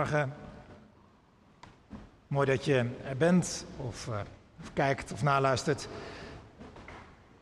[0.00, 0.36] Goedemorgen.
[2.26, 4.20] Mooi dat je er bent of, uh,
[4.62, 5.88] of, kijkt of naluistert.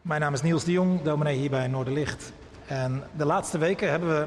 [0.03, 2.33] Mijn naam is Niels de Jong, dominee hier bij Noorderlicht.
[2.67, 4.27] En de laatste weken hebben we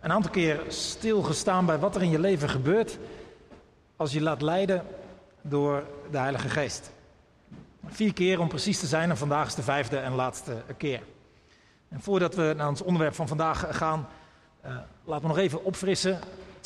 [0.00, 2.98] een aantal keer stilgestaan bij wat er in je leven gebeurt
[3.96, 4.84] als je laat leiden
[5.42, 6.90] door de Heilige Geest.
[7.86, 11.00] Vier keer om precies te zijn en vandaag is de vijfde en laatste keer.
[11.88, 14.08] En voordat we naar ons onderwerp van vandaag gaan,
[14.66, 16.18] uh, laten we nog even opfrissen.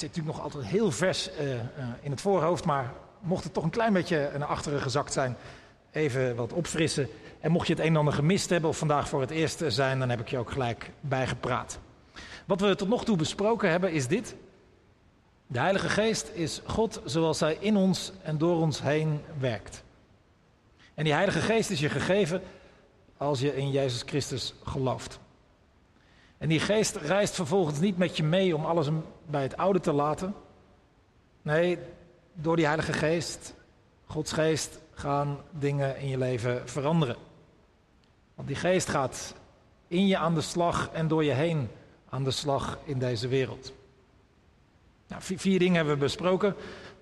[0.03, 1.61] Zit natuurlijk nog altijd heel vers uh, uh,
[2.01, 5.37] in het voorhoofd, maar mocht het toch een klein beetje naar achteren gezakt zijn,
[5.91, 7.09] even wat opfrissen.
[7.41, 9.99] En mocht je het een en ander gemist hebben of vandaag voor het eerst zijn,
[9.99, 11.79] dan heb ik je ook gelijk bijgepraat.
[12.45, 14.35] Wat we tot nog toe besproken hebben is dit.
[15.47, 19.83] De Heilige Geest is God zoals Hij in ons en door ons heen werkt.
[20.95, 22.43] En die Heilige Geest is je gegeven
[23.17, 25.19] als je in Jezus Christus gelooft.
[26.43, 28.89] En die geest reist vervolgens niet met je mee om alles
[29.27, 30.35] bij het oude te laten.
[31.43, 31.79] Nee,
[32.33, 33.55] door die Heilige Geest,
[34.07, 37.17] Gods Geest, gaan dingen in je leven veranderen.
[38.35, 39.35] Want die geest gaat
[39.89, 41.69] in je aan de slag en door je heen
[42.09, 43.73] aan de slag in deze wereld.
[45.09, 46.55] Nou, vier, dingen hebben we besproken.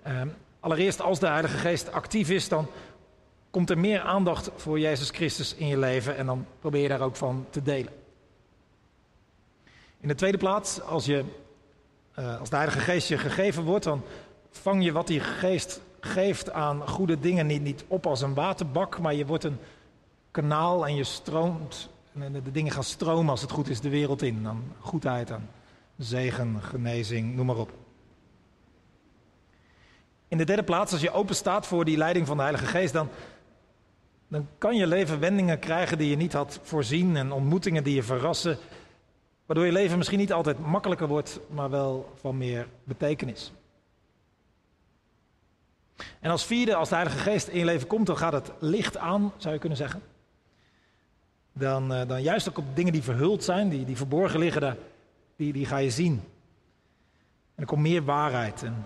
[0.07, 0.21] Uh,
[0.59, 2.67] allereerst, als de Heilige Geest actief is, dan
[3.51, 7.01] komt er meer aandacht voor Jezus Christus in je leven en dan probeer je daar
[7.01, 8.00] ook van te delen.
[10.01, 11.23] In de tweede plaats, als, je,
[12.19, 14.03] uh, als de Heilige Geest je gegeven wordt, dan
[14.49, 18.99] vang je wat die geest geeft aan goede dingen niet, niet op als een waterbak,
[18.99, 19.57] maar je wordt een
[20.31, 24.21] kanaal en je stroomt, en de dingen gaan stromen als het goed is de wereld
[24.21, 24.43] in.
[24.43, 25.49] Dan goedheid aan
[25.97, 27.71] zegen, genezing, noem maar op.
[30.27, 32.93] In de derde plaats, als je open staat voor die leiding van de Heilige Geest,
[32.93, 33.09] dan,
[34.27, 38.03] dan kan je leven wendingen krijgen die je niet had voorzien en ontmoetingen die je
[38.03, 38.57] verrassen,
[39.45, 43.51] waardoor je leven misschien niet altijd makkelijker wordt, maar wel van meer betekenis.
[46.19, 48.97] En als vierde, als de Heilige Geest in je leven komt, dan gaat het licht
[48.97, 50.01] aan, zou je kunnen zeggen.
[51.53, 54.77] Dan, uh, dan juist ook op dingen die verhuld zijn, die, die verborgen liggen,
[55.35, 56.13] die, die ga je zien.
[57.55, 58.63] En er komt meer waarheid.
[58.63, 58.85] En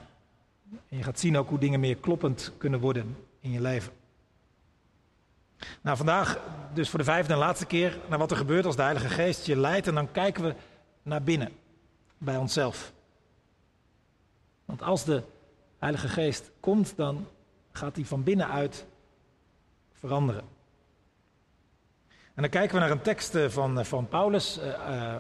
[0.88, 3.94] je gaat zien ook hoe dingen meer kloppend kunnen worden in je leven.
[5.82, 6.40] Nou, vandaag
[6.74, 9.46] dus voor de vijfde en laatste keer naar wat er gebeurt als de Heilige Geest
[9.46, 9.88] je leidt.
[9.88, 10.56] En dan kijken we
[11.04, 11.52] naar binnen,
[12.18, 12.94] bij onszelf.
[14.66, 15.24] Want als de
[15.80, 17.28] Heilige Geest komt, dan
[17.72, 18.86] gaat hij van binnenuit
[19.94, 20.44] veranderen.
[22.08, 25.16] En dan kijken we naar een tekst eh, van, van Paulus uh,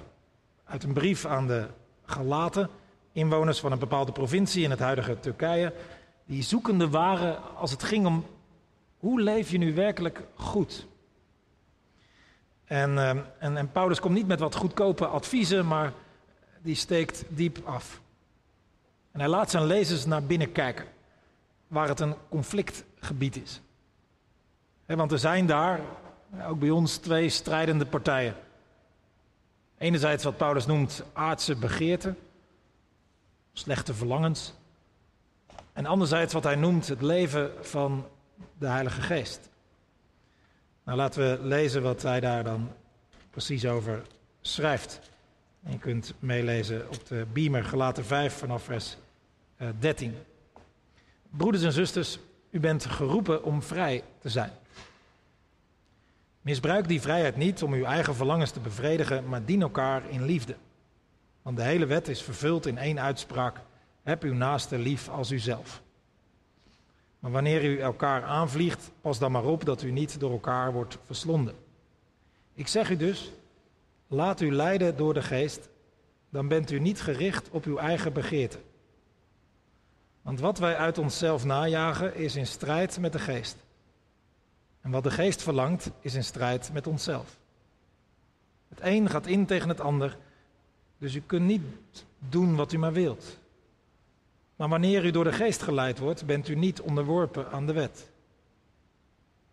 [0.65, 1.67] uit een brief aan de
[2.05, 2.69] Galaten,
[3.11, 5.73] inwoners van een bepaalde provincie in het huidige Turkije,
[6.25, 8.25] die zoekende waren als het ging om
[8.97, 10.87] hoe leef je nu werkelijk goed.
[12.65, 12.97] En,
[13.39, 15.93] en, en Paulus komt niet met wat goedkope adviezen, maar
[16.61, 18.01] die steekt diep af.
[19.11, 20.85] En hij laat zijn lezers naar binnen kijken,
[21.67, 23.61] waar het een conflictgebied is.
[24.85, 25.79] want er zijn daar,
[26.47, 28.35] ook bij ons, twee strijdende partijen.
[29.77, 32.17] Enerzijds wat Paulus noemt aardse begeerten,
[33.53, 34.53] slechte verlangens.
[35.73, 38.05] En anderzijds wat hij noemt het leven van
[38.57, 39.49] de Heilige Geest.
[40.83, 42.71] Nou, laten we lezen wat hij daar dan
[43.29, 44.01] precies over
[44.41, 44.99] schrijft.
[45.63, 48.97] En je kunt meelezen op de Beamer, gelaten 5 vanaf vers
[49.79, 50.11] 13.
[50.11, 50.17] Eh,
[51.29, 52.19] Broeders en zusters,
[52.49, 54.51] u bent geroepen om vrij te zijn.
[56.41, 60.55] Misbruik die vrijheid niet om uw eigen verlangens te bevredigen, maar dien elkaar in liefde.
[61.41, 63.57] Want de hele wet is vervuld in één uitspraak:
[64.03, 65.83] heb uw naaste lief als uzelf.
[67.25, 70.97] Maar wanneer u elkaar aanvliegt, pas dan maar op dat u niet door elkaar wordt
[71.05, 71.55] verslonden.
[72.53, 73.31] Ik zeg u dus,
[74.07, 75.69] laat u leiden door de geest,
[76.29, 78.57] dan bent u niet gericht op uw eigen begeerte.
[80.21, 83.57] Want wat wij uit onszelf najagen is in strijd met de geest.
[84.81, 87.37] En wat de geest verlangt is in strijd met onszelf.
[88.67, 90.17] Het een gaat in tegen het ander,
[90.97, 91.63] dus u kunt niet
[92.29, 93.37] doen wat u maar wilt.
[94.55, 98.11] Maar wanneer u door de geest geleid wordt, bent u niet onderworpen aan de wet.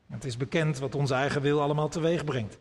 [0.07, 2.59] Het is bekend wat onze eigen wil allemaal teweeg brengt.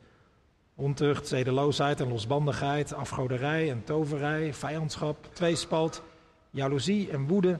[0.75, 6.03] Ontucht, zedeloosheid en losbandigheid, afgoderij en toverij, vijandschap, tweespalt,
[6.49, 7.59] jaloezie en woede,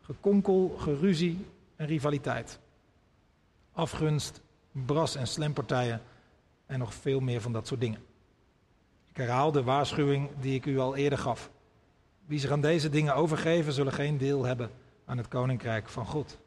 [0.00, 1.46] gekonkel, geruzie
[1.76, 2.58] en rivaliteit.
[3.72, 4.40] Afgunst,
[4.72, 6.02] bras- en slempartijen
[6.66, 8.04] en nog veel meer van dat soort dingen.
[9.08, 11.50] Ik herhaal de waarschuwing die ik u al eerder gaf.
[12.26, 14.70] Wie zich aan deze dingen overgeven, zullen geen deel hebben
[15.04, 16.38] aan het koninkrijk van God.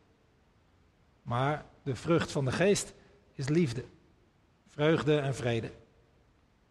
[1.22, 2.94] Maar de vrucht van de geest
[3.34, 3.84] is liefde,
[4.68, 5.72] vreugde en vrede,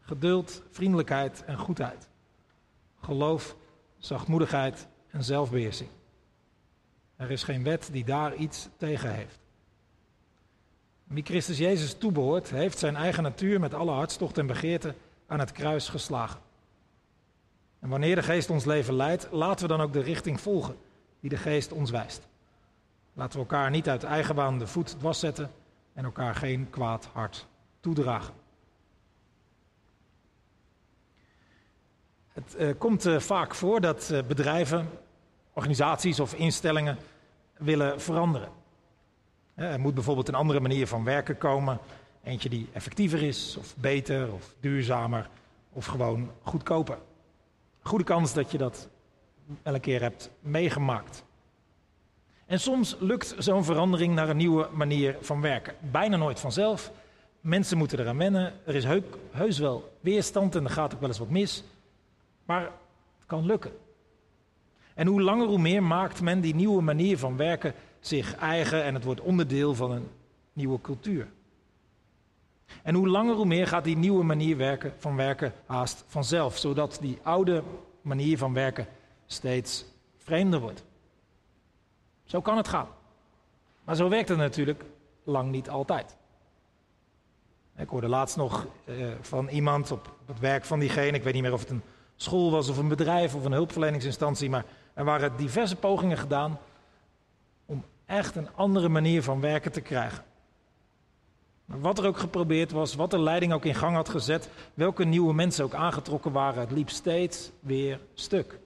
[0.00, 2.08] geduld, vriendelijkheid en goedheid,
[3.00, 3.56] geloof,
[3.98, 5.88] zachtmoedigheid en zelfbeheersing.
[7.16, 9.38] Er is geen wet die daar iets tegen heeft.
[11.04, 14.94] Wie Christus Jezus toebehoort, heeft zijn eigen natuur met alle hartstocht en begeerte
[15.26, 16.40] aan het kruis geslagen.
[17.78, 20.76] En wanneer de geest ons leven leidt, laten we dan ook de richting volgen
[21.20, 22.28] die de geest ons wijst.
[23.12, 25.50] Laten we elkaar niet uit eigen baan de voet dwars zetten
[25.94, 27.46] en elkaar geen kwaad hart
[27.80, 28.34] toedragen.
[32.32, 34.88] Het uh, komt uh, vaak voor dat uh, bedrijven,
[35.52, 36.98] organisaties of instellingen
[37.56, 38.48] willen veranderen.
[39.54, 41.78] Er moet bijvoorbeeld een andere manier van werken komen.
[42.22, 45.28] Eentje die effectiever is, of beter, of duurzamer,
[45.72, 46.98] of gewoon goedkoper.
[47.88, 48.88] Goede kans dat je dat
[49.62, 51.24] wel een keer hebt meegemaakt.
[52.46, 55.74] En soms lukt zo'n verandering naar een nieuwe manier van werken.
[55.90, 56.92] Bijna nooit vanzelf.
[57.40, 58.52] Mensen moeten eraan wennen.
[58.64, 58.84] Er is
[59.30, 61.64] heus wel weerstand en er gaat ook wel eens wat mis.
[62.44, 63.72] Maar het kan lukken.
[64.94, 68.94] En hoe langer hoe meer maakt men die nieuwe manier van werken zich eigen en
[68.94, 70.08] het wordt onderdeel van een
[70.52, 71.28] nieuwe cultuur.
[72.82, 76.98] En hoe langer hoe meer gaat die nieuwe manier werken, van werken haast vanzelf, zodat
[77.00, 77.62] die oude
[78.02, 78.86] manier van werken
[79.26, 79.84] steeds
[80.16, 80.84] vreemder wordt.
[82.24, 82.88] Zo kan het gaan.
[83.84, 84.84] Maar zo werkt het natuurlijk
[85.24, 86.16] lang niet altijd.
[87.76, 91.42] Ik hoorde laatst nog eh, van iemand op het werk van diegene, ik weet niet
[91.42, 91.82] meer of het een
[92.16, 96.58] school was of een bedrijf of een hulpverleningsinstantie, maar er waren diverse pogingen gedaan
[97.66, 100.24] om echt een andere manier van werken te krijgen.
[101.68, 105.34] Wat er ook geprobeerd was, wat de leiding ook in gang had gezet, welke nieuwe
[105.34, 108.58] mensen ook aangetrokken waren, het liep steeds weer stuk.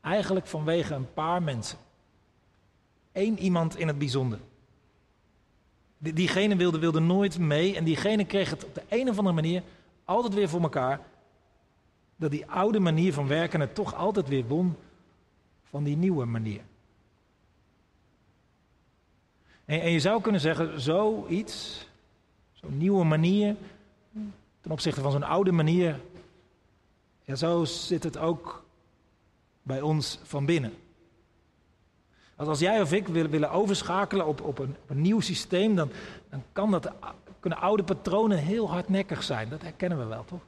[0.00, 1.78] Eigenlijk vanwege een paar mensen.
[3.12, 4.38] Eén iemand in het bijzonder.
[5.98, 9.62] Diegene wilde, wilde nooit mee en diegene kreeg het op de een of andere manier
[10.04, 11.00] altijd weer voor elkaar.
[12.16, 14.76] Dat die oude manier van werken het toch altijd weer won
[15.62, 16.60] van die nieuwe manier.
[19.66, 21.86] En, en je zou kunnen zeggen, zoiets,
[22.52, 23.56] zo'n nieuwe manier,
[24.60, 26.00] ten opzichte van zo'n oude manier,
[27.24, 28.64] ja, zo zit het ook
[29.62, 30.72] bij ons van binnen.
[32.36, 35.90] Als, jij of ik willen, overschakelen op, op, een, op een nieuw systeem, dan,
[36.30, 36.92] dan kan dat,
[37.40, 39.48] kunnen oude patronen heel hardnekkig zijn.
[39.48, 40.40] Dat herkennen we wel, toch?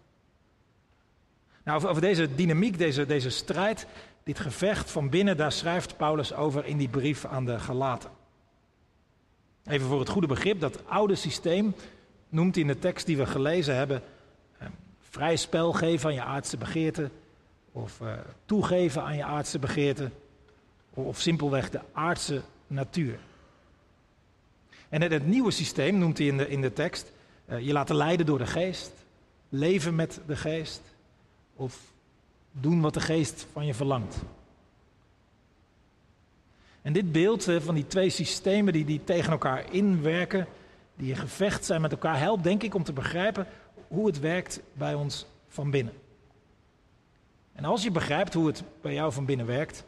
[1.64, 3.87] Nou, over, over deze dynamiek, deze, deze strijd,
[4.23, 8.11] dit gevecht van binnen, daar schrijft Paulus over in die brief aan de Galaten.
[9.69, 11.75] Even voor het goede begrip, dat oude systeem
[12.29, 14.03] noemt in de tekst die we gelezen hebben
[14.59, 14.67] eh,
[15.00, 17.11] vrij spel geven aan je aardse begeerte,
[17.73, 18.12] of uh,
[18.44, 20.11] toegeven aan je aardse begeerte,
[20.91, 23.19] of simpelweg de aardse natuur.
[24.88, 27.12] En het, nieuwe systeem noemt hij in de, in de tekst
[27.47, 28.93] uh, je laten leiden door de geest,
[29.49, 30.81] leven met de geest,
[31.56, 31.81] of
[32.53, 34.17] doen wat de geest van je verlangt.
[36.88, 40.46] En dit beeld van die twee systemen die, die tegen elkaar inwerken,
[40.96, 43.46] die in gevecht zijn met elkaar, helpt denk ik om te begrijpen
[43.88, 45.93] hoe het werkt bij ons van binnen.
[47.52, 49.85] En als je begrijpt hoe het bij jou van binnen werkt,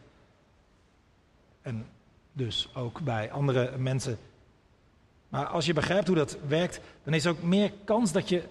[1.63, 1.87] en
[2.33, 4.19] dus ook bij andere mensen,
[5.29, 8.43] maar als je begrijpt hoe dat werkt, dan is er ook meer kans dat je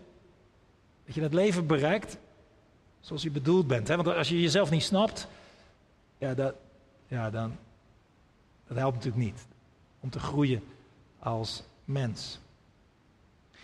[1.05, 2.17] dat, je dat leven bereikt
[2.99, 3.87] zoals je bedoeld bent.
[3.87, 3.95] Hè?
[3.95, 5.27] Want als je jezelf niet snapt,
[6.17, 6.53] ja, dat,
[7.07, 7.57] ja dan,
[8.69, 9.47] dat helpt natuurlijk niet
[9.99, 10.63] om te groeien
[11.19, 12.39] als mens.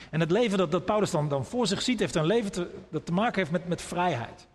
[0.10, 3.06] En het leven dat, dat Paulus dan, dan voor zich ziet, heeft een leven dat
[3.06, 4.48] te maken heeft met, met vrijheid.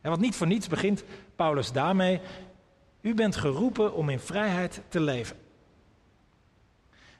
[0.00, 1.04] En want niet voor niets begint
[1.36, 2.20] Paulus daarmee.
[3.00, 5.36] U bent geroepen om in vrijheid te leven.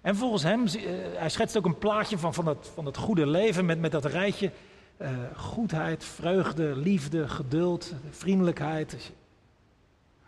[0.00, 0.82] En volgens hem, eh,
[1.14, 4.04] hij schetst ook een plaatje van, van, dat, van dat goede leven met, met dat
[4.04, 4.50] rijtje.
[4.98, 9.12] Uh, goedheid, vreugde, liefde, geduld, vriendelijkheid.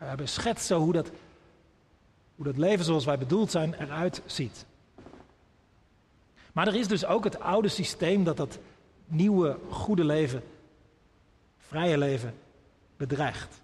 [0.02, 1.10] Hij beschetst zo hoe dat,
[2.34, 4.66] hoe dat leven zoals wij bedoeld zijn eruit ziet.
[6.52, 8.58] Maar er is dus ook het oude systeem dat dat
[9.06, 10.42] nieuwe, goede leven,
[11.58, 12.34] vrije leven,
[12.96, 13.60] bedreigt.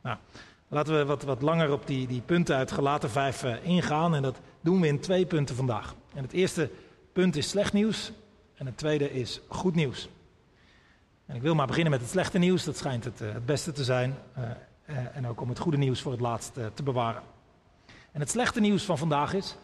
[0.00, 0.16] Nou,
[0.68, 4.14] laten we wat, wat langer op die, die punten uit gelaten vijf uh, ingaan.
[4.14, 5.94] En dat doen we in twee punten vandaag.
[6.14, 6.70] En het eerste
[7.12, 8.12] punt is slecht nieuws.
[8.54, 10.08] En het tweede is goed nieuws.
[11.26, 12.64] En ik wil maar beginnen met het slechte nieuws.
[12.64, 14.18] Dat schijnt het, uh, het beste te zijn.
[14.38, 17.22] Uh, en ook om het goede nieuws voor het laatst te bewaren.
[18.12, 19.56] En het slechte nieuws van vandaag is: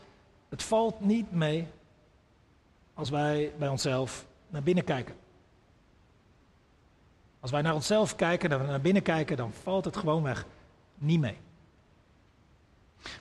[0.48, 1.66] het valt niet mee
[2.94, 5.14] als wij bij onszelf naar binnen kijken.
[7.40, 10.46] Als wij naar onszelf kijken, naar binnen kijken, dan valt het gewoonweg
[10.94, 11.36] niet mee.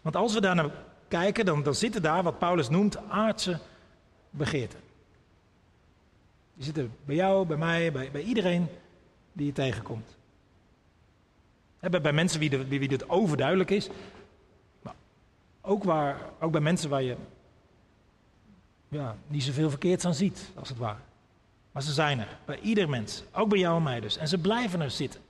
[0.01, 0.72] Want als we daar naar
[1.08, 3.60] kijken, dan, dan zitten daar wat Paulus noemt aardse
[4.29, 4.79] begeerten.
[6.57, 8.67] Die zitten bij jou, bij mij, bij, iedereen
[9.33, 10.15] die je tegenkomt.
[11.79, 13.89] Bij, bij mensen wie, de, wie dit overduidelijk is.
[15.61, 17.15] Ook, waar, ook bij mensen waar je
[18.87, 20.99] ja, niet zoveel verkeerds aan ziet, als het ware.
[21.71, 24.17] Maar ze zijn er, bij ieder mens, ook bij jou en mij dus.
[24.17, 25.21] En ze blijven er zitten.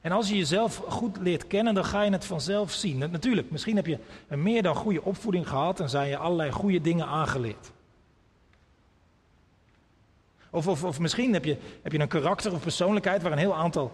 [0.00, 2.98] En als je jezelf goed leert kennen, dan ga je het vanzelf zien.
[2.98, 6.80] Natuurlijk, misschien heb je een meer dan goede opvoeding gehad en zijn je allerlei goede
[6.80, 7.70] dingen aangeleerd.
[10.50, 13.56] Of, of, of misschien heb je, heb je een karakter of persoonlijkheid waar een heel
[13.56, 13.92] aantal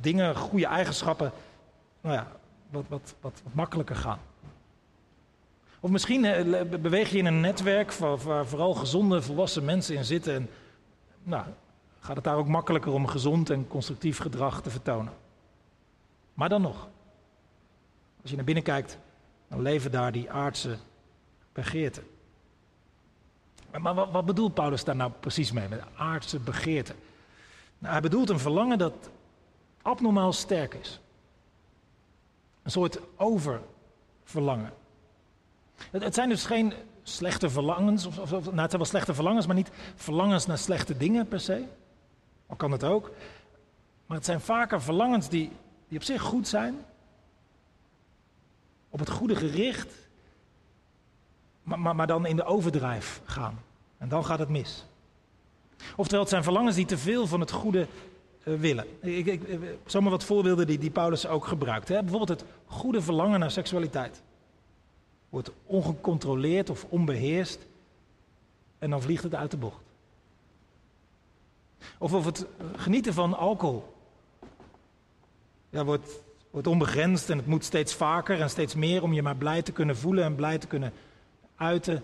[0.00, 1.32] dingen, goede eigenschappen,
[2.00, 2.32] nou ja,
[2.70, 4.18] wat, wat, wat, wat makkelijker gaan.
[5.80, 10.04] Of misschien eh, beweeg je in een netwerk waar, waar, vooral gezonde, volwassen mensen in
[10.04, 10.34] zitten.
[10.34, 10.48] En
[11.22, 11.44] nou,
[12.00, 15.12] gaat het daar ook makkelijker om gezond en constructief gedrag te vertonen.
[16.34, 16.88] Maar dan nog,
[18.22, 18.98] als je naar binnen kijkt,
[19.48, 20.76] dan leven daar die aardse
[21.52, 22.02] begeerten.
[23.80, 26.94] Maar wat, wat bedoelt Paulus daar nou precies mee, met aardse begeerten?
[27.78, 29.10] Nou, hij bedoelt een verlangen dat
[29.82, 31.00] abnormaal sterk is.
[32.62, 34.72] Een soort oververlangen.
[35.90, 39.46] Het, het zijn dus geen slechte verlangens, of, of, nou het zijn wel slechte verlangens,
[39.46, 41.64] maar niet verlangens naar slechte dingen per se.
[42.46, 43.10] Al kan het ook.
[44.06, 45.50] Maar het zijn vaker verlangens die,
[45.88, 46.84] die op zich goed zijn,
[48.88, 49.94] op het goede gericht,
[51.62, 53.58] maar, dan in de overdrijf gaan.
[53.98, 54.84] En dan gaat het mis.
[55.96, 57.86] Oftewel, het zijn verlangens die te veel van het goede
[58.44, 58.86] uh, willen.
[59.00, 59.42] Ik, ik,
[59.86, 61.88] zomaar wat voorbeelden die, die Paulus ook gebruikt.
[61.88, 62.00] Hè?
[62.00, 64.22] Bijvoorbeeld het goede verlangen naar seksualiteit.
[65.28, 67.66] Wordt ongecontroleerd of onbeheerst
[68.78, 69.80] en dan vliegt het uit de bocht.
[71.98, 73.94] Of of het genieten van alcohol.
[75.70, 79.36] Ja, wordt, wordt onbegrensd en het moet steeds vaker en steeds meer om je maar
[79.36, 80.92] blij te kunnen voelen en blij te kunnen
[81.56, 82.02] uiten.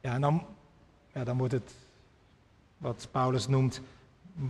[0.00, 0.46] Ja, en dan,
[1.12, 1.74] ja, dan wordt het
[2.78, 3.80] wat Paulus noemt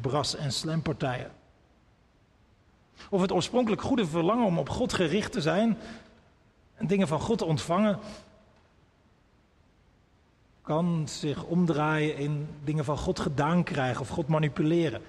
[0.01, 1.33] bras- en slampartijen.
[3.11, 5.79] Of het oorspronkelijk goede verlangen om op God gericht te zijn
[6.75, 7.99] en dingen van God te ontvangen,
[10.63, 15.03] kan zich omdraaien in dingen van God gedaan krijgen of God manipuleren.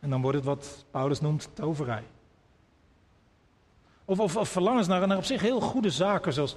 [0.00, 2.04] En dan wordt het wat Paulus noemt toverij.
[4.04, 6.56] Of, of, of verlangens naar, naar op zich heel goede zaken, zoals,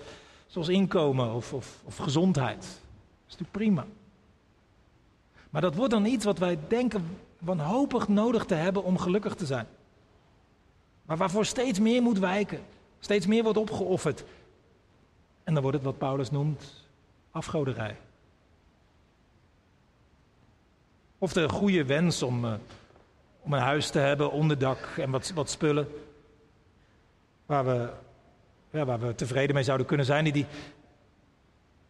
[0.49, 2.61] zoals inkomen of, of, of gezondheid.
[2.61, 3.85] Dat is natuurlijk prima.
[5.49, 9.45] Maar dat wordt dan iets wat wij denken wanhopig nodig te hebben om gelukkig te
[9.45, 9.67] zijn.
[11.05, 12.61] Maar waarvoor steeds meer moet wijken.
[12.99, 14.23] Steeds meer wordt opgeofferd.
[15.43, 16.87] En dan wordt het wat Paulus noemt
[17.31, 17.97] afgoderij.
[21.17, 22.53] Of de goede wens om, uh,
[23.41, 25.87] om een huis te hebben, onderdak en wat, wat spullen.
[27.45, 27.89] Waar we,
[28.69, 30.23] ja, waar we tevreden mee zouden kunnen zijn.
[30.31, 30.45] Die,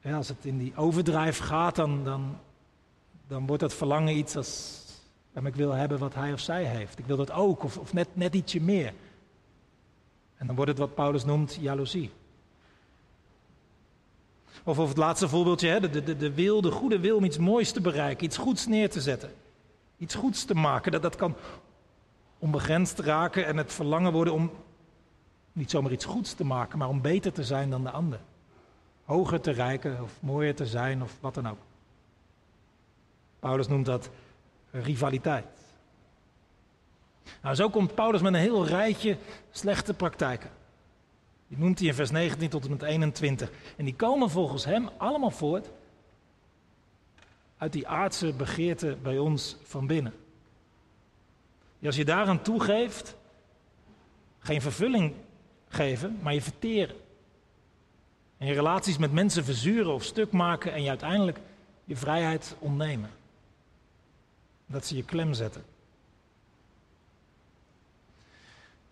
[0.04, 2.38] als het in die overdrijf gaat, dan, dan,
[3.28, 4.84] dan wordt dat verlangen iets als.
[5.44, 7.00] ik wil hebben wat hij of zij heeft.
[7.00, 8.94] Ik wil dat ook, of, of net, net ietsje meer.
[10.38, 12.12] En dan wordt het wat Paulus noemt jaloezie.
[14.64, 17.38] Of, of het laatste voorbeeldje, hè, de, de, de wil, de goede wil om iets
[17.38, 19.32] moois te bereiken, iets goeds neer te zetten.
[19.98, 21.36] Iets goeds te maken, dat, dat kan
[22.38, 24.52] onbegrensd raken en het verlangen worden om
[25.54, 28.20] niet zomaar iets goeds te maken, maar om beter te zijn dan de ander.
[29.06, 31.60] Hoger te rijken of mooier te zijn of wat dan ook.
[33.40, 34.10] Paulus noemt dat
[34.72, 35.46] rivaliteit.
[37.42, 39.18] Nou, zo komt Paulus met een heel rijtje
[39.52, 40.50] slechte praktijken.
[41.48, 43.52] Die noemt hij in vers 19 tot en met 21.
[43.78, 45.70] En die komen volgens hem allemaal voort
[47.58, 50.14] uit die aardse begeerte bij ons van binnen.
[51.80, 53.16] Die als je daaraan toegeeft,
[54.40, 55.14] geen vervulling
[55.70, 56.96] geven, maar je verteren.
[58.38, 61.40] En je relaties met mensen verzuren of stuk maken en je uiteindelijk
[61.86, 63.10] je vrijheid ontnemen.
[64.66, 65.64] Dat ze je klem zetten.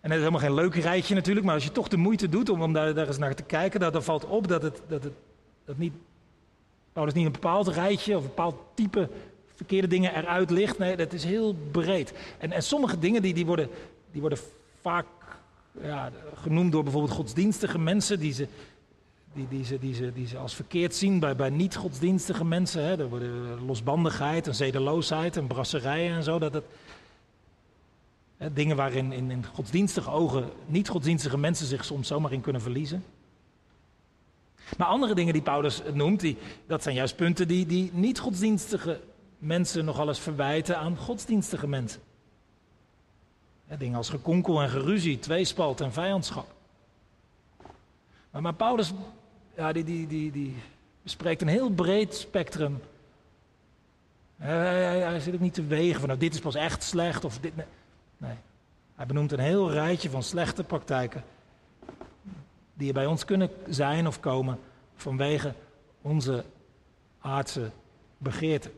[0.00, 2.48] En het is helemaal geen leuk rijtje natuurlijk, maar als je toch de moeite doet
[2.48, 5.12] om, daar, eens naar te kijken, dan, dan valt op dat het, dat het
[5.68, 5.92] dat niet,
[6.92, 9.08] Paulus niet een bepaald rijtje of een bepaald type
[9.54, 10.78] verkeerde dingen eruit ligt.
[10.78, 12.12] Nee, dat is heel breed.
[12.38, 13.68] En, en sommige dingen die, die, worden,
[14.10, 14.38] die worden
[14.80, 15.06] vaak
[15.82, 18.48] ja, genoemd door bijvoorbeeld godsdienstige mensen, die ze,
[19.34, 22.82] die, die, ze, die, ze, die ze als verkeerd zien bij, bij niet-godsdienstige mensen.
[22.82, 22.98] Hè.
[22.98, 26.38] Er worden losbandigheid en zedeloosheid en brasserijen en zo.
[26.38, 26.64] Dat, dat,
[28.52, 33.04] dingen waarin in, in godsdienstige ogen niet-godsdienstige mensen zich soms zomaar in kunnen verliezen.
[34.76, 39.00] Maar andere dingen die Paulus noemt, die, dat zijn juist punten die, die niet-godsdienstige
[39.38, 42.00] mensen nogal eens verwijten aan godsdienstige mensen.
[43.78, 46.46] Dingen als gekonkel en geruzie, tweespalt en vijandschap.
[48.30, 48.92] Maar, Paulus
[49.56, 50.56] ja, die, die, die, die
[51.02, 52.80] bespreekt een heel breed spectrum
[54.36, 57.24] Hij, hij, hij zit ook niet te wegen van nou, dit is pas echt slecht
[57.24, 57.52] of dit.
[58.16, 58.34] Nee.
[58.94, 61.24] Hij benoemt een heel rijtje van slechte praktijken
[62.74, 64.58] die er bij ons kunnen zijn of komen
[64.96, 65.54] vanwege
[66.02, 66.44] onze
[67.20, 67.70] aardse
[68.18, 68.72] begeerten.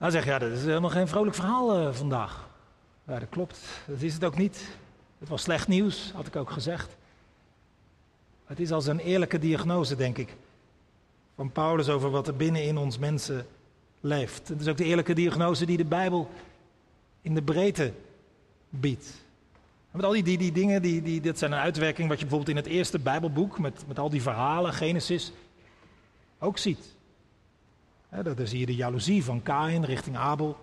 [0.00, 2.48] Dan zeg je, ja, dat is helemaal geen vrolijk verhaal uh, vandaag.
[3.06, 3.60] Ja, dat klopt.
[3.86, 4.68] Dat is het ook niet.
[5.18, 6.96] Het was slecht nieuws, had ik ook gezegd.
[8.46, 10.36] Het is als een eerlijke diagnose, denk ik,
[11.34, 13.46] van Paulus over wat er binnen in ons mensen
[14.00, 14.48] leeft.
[14.48, 16.30] Het is ook de eerlijke diagnose die de Bijbel
[17.22, 17.92] in de breedte
[18.68, 19.14] biedt.
[19.90, 22.56] Met al die, die, die dingen, die, die, dat zijn een uitwerking wat je bijvoorbeeld
[22.56, 25.32] in het eerste Bijbelboek, met, met al die verhalen, Genesis,
[26.38, 26.98] ook ziet.
[28.10, 30.56] Daar zie je de jaloezie van Kain richting Abel.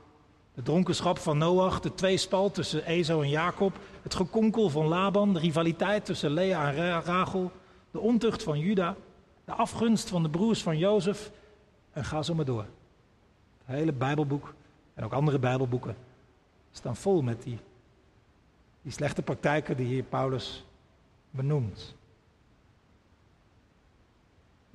[0.54, 3.80] De dronkenschap van Noach, de tweespal tussen Ezo en Jacob.
[4.02, 7.52] Het gekonkel van Laban, de rivaliteit tussen Lea en Rachel.
[7.92, 8.96] De ontucht van Juda.
[9.46, 11.32] De afgunst van de broers van Jozef.
[11.92, 12.66] En ga zo maar door.
[13.66, 14.54] Het hele Bijbelboek
[14.94, 15.96] en ook andere Bijbelboeken
[16.72, 17.60] staan vol met die,
[18.82, 20.66] die slechte praktijken die hier Paulus
[21.32, 21.96] benoemt.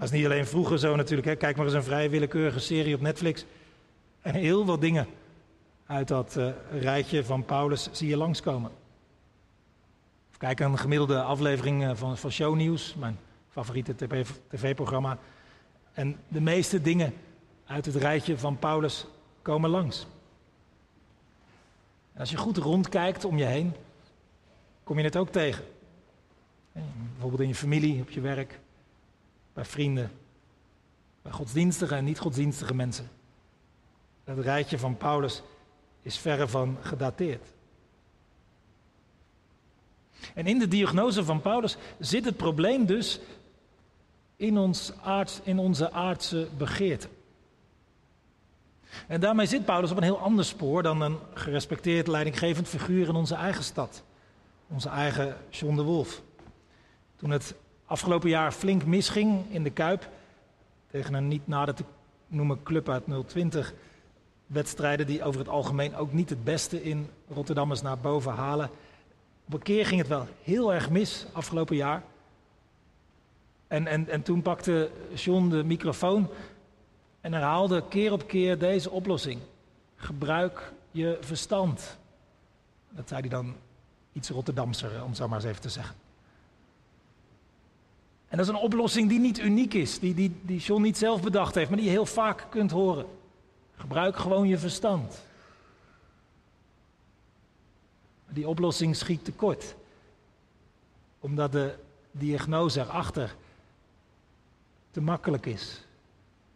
[0.02, 1.28] Dat is niet alleen vroeger zo natuurlijk.
[1.28, 1.36] Hè.
[1.36, 3.44] Kijk maar eens een vrij willekeurige serie op Netflix.
[4.20, 5.06] En heel wat dingen
[5.86, 6.48] uit dat uh,
[6.80, 8.70] rijtje van Paulus zie je langskomen.
[10.30, 13.18] Of kijk een gemiddelde aflevering uh, van, van Shownieuws, mijn
[13.50, 13.94] favoriete
[14.48, 15.18] tv-programma.
[15.92, 17.14] En de meeste dingen
[17.66, 19.06] uit het rijtje van Paulus
[19.42, 20.06] komen langs.
[22.12, 23.74] En als je goed rondkijkt om je heen,
[24.84, 25.64] kom je het ook tegen.
[27.12, 28.60] Bijvoorbeeld in je familie, op je werk,
[29.52, 30.10] bij vrienden,
[31.22, 33.10] bij godsdienstige en niet-godsdienstige mensen.
[34.24, 35.42] Dat rijtje van Paulus
[36.02, 37.48] is verre van gedateerd.
[40.34, 43.20] En in de diagnose van Paulus zit het probleem dus
[44.36, 44.92] in, ons
[45.42, 47.08] in onze aardse begeerte.
[49.06, 53.14] En daarmee zit Paulus op een heel ander spoor dan een gerespecteerd leidinggevend figuur in
[53.14, 54.02] onze eigen stad.
[54.68, 56.22] Onze eigen John de Wolf.
[57.16, 57.54] Toen het
[57.92, 60.08] afgelopen jaar flink misging in de Kuip,
[60.90, 61.84] tegen een niet nader te
[62.26, 63.74] noemen club uit 020,
[64.46, 68.70] wedstrijden die over het algemeen ook niet het beste in Rotterdammers naar boven halen.
[69.46, 72.02] Op een keer ging het wel heel erg mis afgelopen jaar.
[73.66, 76.30] En, en, en toen pakte John de microfoon
[77.20, 79.40] en herhaalde keer op keer deze oplossing.
[79.96, 81.98] Gebruik je verstand.
[82.90, 83.54] Dat zei hij dan
[84.12, 86.01] iets Rotterdamser, om zo maar eens even te zeggen.
[88.32, 91.22] En dat is een oplossing die niet uniek is, die, die, die John niet zelf
[91.22, 93.06] bedacht heeft, maar die je heel vaak kunt horen.
[93.76, 95.22] Gebruik gewoon je verstand.
[98.28, 99.74] Die oplossing schiet tekort,
[101.20, 101.74] omdat de
[102.10, 103.36] diagnose erachter
[104.90, 105.84] te makkelijk is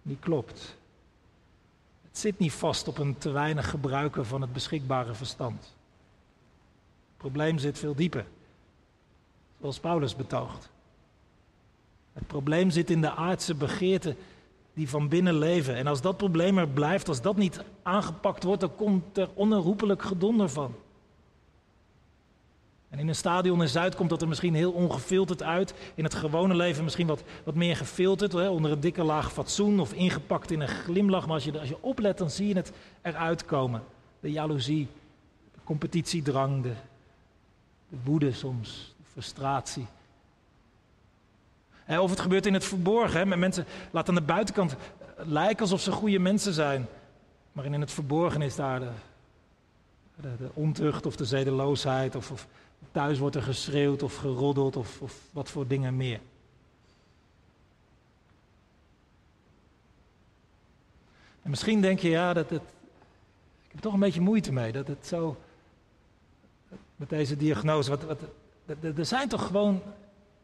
[0.02, 0.76] niet klopt.
[2.02, 5.62] Het zit niet vast op een te weinig gebruiken van het beschikbare verstand.
[5.62, 8.26] Het probleem zit veel dieper,
[9.60, 10.74] zoals Paulus betoogt.
[12.16, 14.16] Het probleem zit in de aardse begeerten
[14.74, 15.74] die van binnen leven.
[15.74, 20.02] En als dat probleem er blijft, als dat niet aangepakt wordt, dan komt er onherroepelijk
[20.02, 20.74] gedonder van.
[22.88, 25.74] En in een stadion in Zuid komt dat er misschien heel ongefilterd uit.
[25.94, 29.80] In het gewone leven misschien wat, wat meer gefilterd, hè, onder een dikke laag fatsoen
[29.80, 31.26] of ingepakt in een glimlach.
[31.26, 33.82] Maar als je, als je oplet, dan zie je het eruit komen.
[34.20, 34.88] De jaloezie,
[35.54, 36.72] de competitiedrang, de,
[37.88, 39.86] de woede soms, de frustratie.
[41.88, 43.28] Of het gebeurt in het verborgen.
[43.28, 44.76] Met mensen laten aan de buitenkant
[45.16, 46.86] lijken alsof ze goede mensen zijn.
[47.52, 48.90] Maar in het verborgen is daar de,
[50.14, 52.46] de, de ontucht of de zedeloosheid of, of
[52.92, 56.20] Thuis wordt er geschreeuwd of geroddeld of, of wat voor dingen meer.
[61.42, 62.62] En misschien denk je, ja, dat het,
[63.64, 65.36] ik heb toch een beetje moeite mee dat het zo,
[66.96, 68.20] met deze diagnose, wat, wat,
[68.96, 69.82] er zijn toch gewoon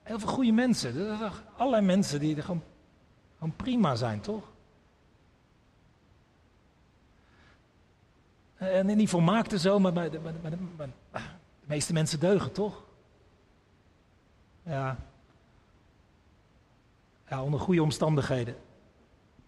[0.02, 1.10] heel veel goede mensen.
[1.10, 2.62] Er zijn allerlei mensen die er gewoon,
[3.56, 4.50] prima zijn, toch?
[8.56, 10.88] En niet volmaakte zo, maar, maar, de
[11.64, 12.82] meeste mensen deugen, toch?
[14.62, 14.96] Ja.
[17.28, 18.56] Ja, onder goede omstandigheden.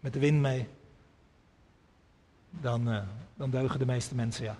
[0.00, 0.68] Met de wind mee.
[2.50, 3.02] Dan, uh,
[3.34, 4.56] dan deugen de meeste mensen, ja.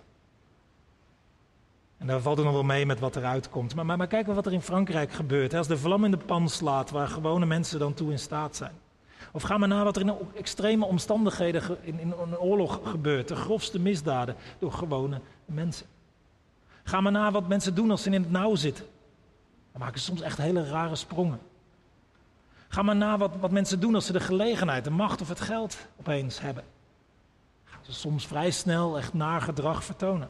[1.98, 3.74] En daar valt het nog wel mee met wat eruit komt.
[3.74, 5.52] Maar, maar, maar kijk wat er in Frankrijk gebeurt.
[5.52, 5.58] Hè?
[5.58, 8.72] Als de vlam in de pan slaat, waar gewone mensen dan toe in staat zijn.
[9.32, 13.28] Of ga maar na wat er in extreme omstandigheden in, in een oorlog gebeurt.
[13.28, 15.86] De grofste misdaden door gewone mensen.
[16.84, 18.84] Ga maar na wat mensen doen als ze in het nauw zitten.
[19.72, 21.40] Dan maken ze soms echt hele rare sprongen.
[22.68, 25.40] Ga maar na wat, wat mensen doen als ze de gelegenheid, de macht of het
[25.40, 26.64] geld opeens hebben.
[27.64, 30.28] Gaan ze soms vrij snel echt naar gedrag vertonen.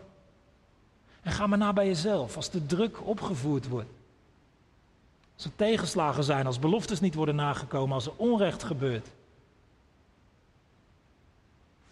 [1.24, 3.90] En ga maar na bij jezelf als de druk opgevoerd wordt.
[5.34, 9.08] Als er tegenslagen zijn, als beloftes niet worden nagekomen, als er onrecht gebeurt.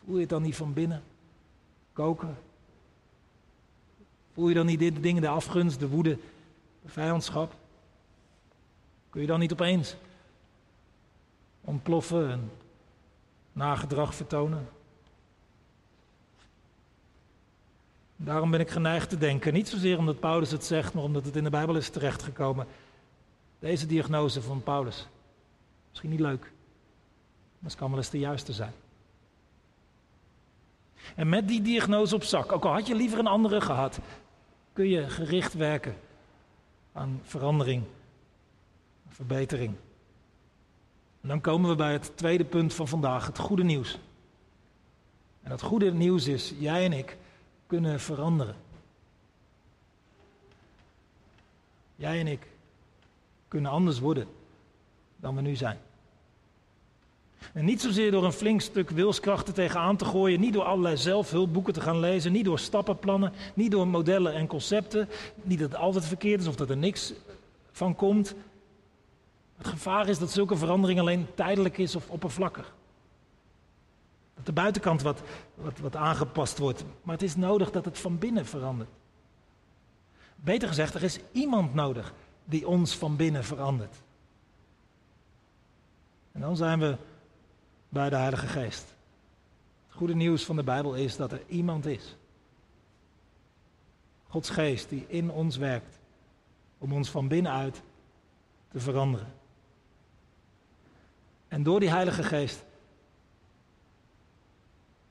[0.04, 1.02] Voel je het dan niet van binnen?
[1.92, 2.36] Koken?
[4.34, 6.18] Voel je dan niet de dingen, de afgunst, de woede,
[6.82, 7.54] de vijandschap?
[9.10, 9.96] Kun je dan niet opeens
[11.60, 12.50] ontploffen en
[13.52, 14.68] nagedrag vertonen?
[18.24, 21.36] Daarom ben ik geneigd te denken, niet zozeer omdat Paulus het zegt, maar omdat het
[21.36, 22.66] in de Bijbel is terechtgekomen.
[23.58, 25.08] Deze diagnose van Paulus.
[25.88, 26.40] Misschien niet leuk,
[27.58, 28.72] maar het kan wel eens de juiste zijn.
[31.14, 33.98] En met die diagnose op zak, ook al had je liever een andere gehad,
[34.72, 35.94] kun je gericht werken
[36.92, 37.82] aan verandering,
[39.08, 39.74] verbetering.
[41.20, 43.98] En dan komen we bij het tweede punt van vandaag, het goede nieuws.
[45.42, 47.16] En dat goede nieuws is, jij en ik
[47.72, 48.54] kunnen veranderen.
[51.96, 52.46] Jij en ik
[53.48, 54.26] kunnen anders worden
[55.16, 55.78] dan we nu zijn.
[57.52, 61.72] En niet zozeer door een flink stuk wilskrachten tegenaan te gooien, niet door allerlei zelfhulpboeken
[61.72, 65.08] te gaan lezen, niet door stappenplannen, niet door modellen en concepten.
[65.42, 67.12] Niet dat het altijd verkeerd is of dat er niks
[67.70, 68.34] van komt.
[69.56, 72.74] Het gevaar is dat zulke verandering alleen tijdelijk is of oppervlakkig.
[74.44, 75.22] De buitenkant wat,
[75.54, 76.84] wat, wat aangepast wordt.
[77.02, 78.90] Maar het is nodig dat het van binnen verandert.
[80.36, 83.96] Beter gezegd, er is iemand nodig die ons van binnen verandert.
[86.32, 86.96] En dan zijn we
[87.88, 88.94] bij de Heilige Geest.
[89.86, 92.16] Het goede nieuws van de Bijbel is dat er iemand is.
[94.28, 95.98] Gods Geest die in ons werkt
[96.78, 97.82] om ons van binnenuit
[98.68, 99.32] te veranderen.
[101.48, 102.64] En door die Heilige Geest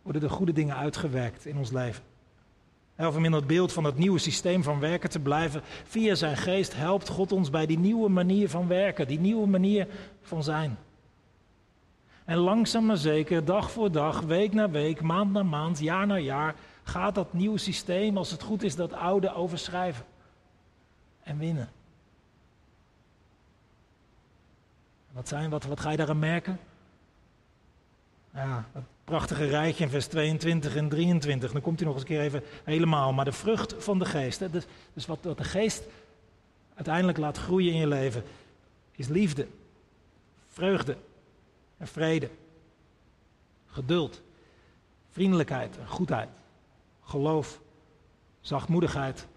[0.02, 2.04] worden de goede dingen uitgewerkt in ons leven.
[2.98, 6.38] Of om in het beeld van het nieuwe systeem van werken te blijven, via zijn
[6.38, 9.88] geest helpt God ons bij die nieuwe manier van werken, die nieuwe manier
[10.22, 10.78] van zijn.
[12.26, 16.18] En langzaam maar zeker, dag voor dag, week na week, maand na maand, jaar na
[16.18, 20.06] jaar, gaat dat nieuwe systeem, als het goed is, dat oude overschrijven
[21.24, 21.70] en winnen.
[25.12, 26.60] Wat, zijn, wat, wat ga je daaraan merken?
[28.34, 31.52] Ja, dat prachtige rijtje in vers 22 en 23.
[31.52, 33.14] Dan komt hij nog eens een keer even helemaal.
[33.14, 34.52] Maar de vrucht van de geest.
[34.52, 35.84] Dus, dus wat, wat de geest
[36.74, 38.24] uiteindelijk laat groeien in je leven.
[38.92, 39.48] Is liefde,
[40.48, 40.98] vreugde
[41.78, 42.30] en vrede.
[43.68, 44.22] Geduld,
[45.10, 46.30] vriendelijkheid en goedheid.
[47.04, 47.60] Geloof,
[48.42, 49.28] zachtmoedigheid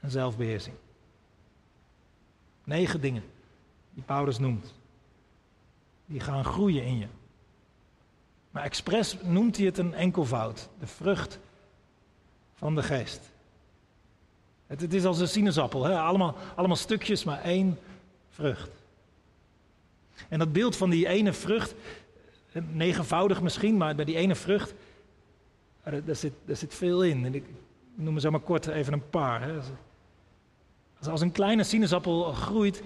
[0.00, 0.76] en zelfbeheersing.
[2.64, 3.22] Negen dingen
[3.94, 4.74] die Paulus noemt.
[6.06, 7.06] Die gaan groeien in je.
[8.54, 10.68] Maar expres noemt hij het een enkelvoud.
[10.78, 11.38] De vrucht
[12.54, 13.20] van de geest.
[14.66, 15.84] Het, het is als een sinaasappel.
[15.84, 15.98] Hè?
[15.98, 17.78] Allemaal, allemaal stukjes, maar één
[18.30, 18.70] vrucht.
[20.28, 21.74] En dat beeld van die ene vrucht,
[22.70, 24.74] negenvoudig misschien, maar bij die ene vrucht,
[25.82, 27.24] daar zit, veel in.
[27.24, 27.44] En ik
[27.94, 29.42] noem er zo maar kort even een paar.
[29.42, 29.58] Hè.
[31.10, 32.82] Als een kleine sinaasappel groeit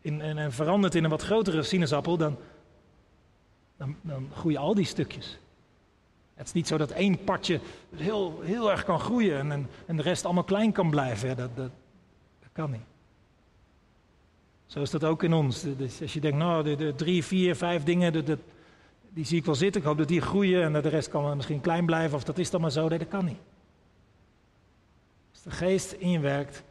[0.00, 2.36] in, en, en verandert in een wat grotere sinaasappel, dan,
[3.78, 5.38] dan, dan groeien al die stukjes.
[6.34, 7.60] Het is niet zo dat één partje
[7.96, 11.36] heel, heel erg kan groeien en, en de rest allemaal klein kan blijven.
[11.36, 11.70] Dat, dat,
[12.40, 12.86] dat kan niet.
[14.66, 15.62] Zo is dat ook in ons.
[15.76, 18.38] Dus als je denkt, nou, de, de drie, vier, vijf dingen,
[19.10, 19.80] die zie ik wel zitten.
[19.80, 22.16] Ik hoop dat die groeien en de rest kan misschien klein blijven.
[22.16, 22.88] Of dat is dan maar zo.
[22.88, 23.38] Nee, dat kan niet.
[25.32, 26.62] Als de geest in je werkt,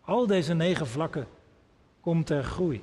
[0.00, 1.26] al deze negen vlakken,
[2.00, 2.82] komt er groei.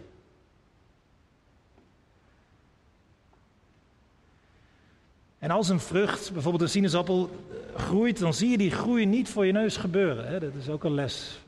[5.43, 7.29] En als een vrucht, bijvoorbeeld een sinaasappel,
[7.75, 10.27] groeit, dan zie je die groei niet voor je neus gebeuren.
[10.27, 10.39] Hè?
[10.39, 11.39] Dat is ook een les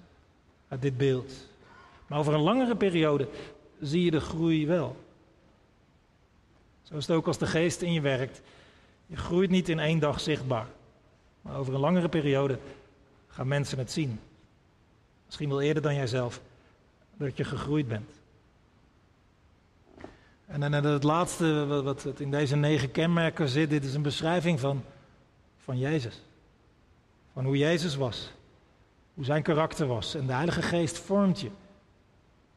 [0.67, 1.33] uit dit beeld.
[2.07, 3.27] Maar over een langere periode
[3.81, 4.95] zie je de groei wel.
[6.83, 8.41] Zo is het ook als de geest in je werkt.
[9.05, 10.67] Je groeit niet in één dag zichtbaar.
[11.41, 12.59] Maar over een langere periode
[13.27, 14.19] gaan mensen het zien.
[15.25, 16.41] Misschien wel eerder dan jijzelf,
[17.17, 18.09] dat je gegroeid bent.
[20.45, 24.83] En dan het laatste wat in deze negen kenmerken zit, dit is een beschrijving van,
[25.57, 26.21] van Jezus.
[27.33, 28.31] Van hoe Jezus was.
[29.13, 30.15] Hoe zijn karakter was.
[30.15, 31.49] En de Heilige Geest vormt je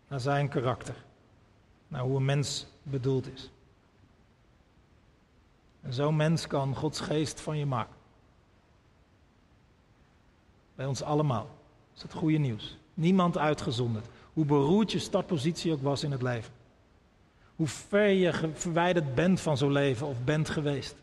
[0.08, 0.94] naar zijn karakter.
[1.88, 3.50] Naar hoe een mens bedoeld is.
[5.80, 7.94] En zo'n mens kan Gods geest van je maken.
[10.74, 11.44] Bij ons allemaal.
[11.44, 12.78] Dat is het goede nieuws.
[12.94, 14.06] Niemand uitgezonderd.
[14.32, 16.52] Hoe beroerd je startpositie ook was in het leven.
[17.58, 20.96] Hoe ver je verwijderd bent van zo'n leven of bent geweest.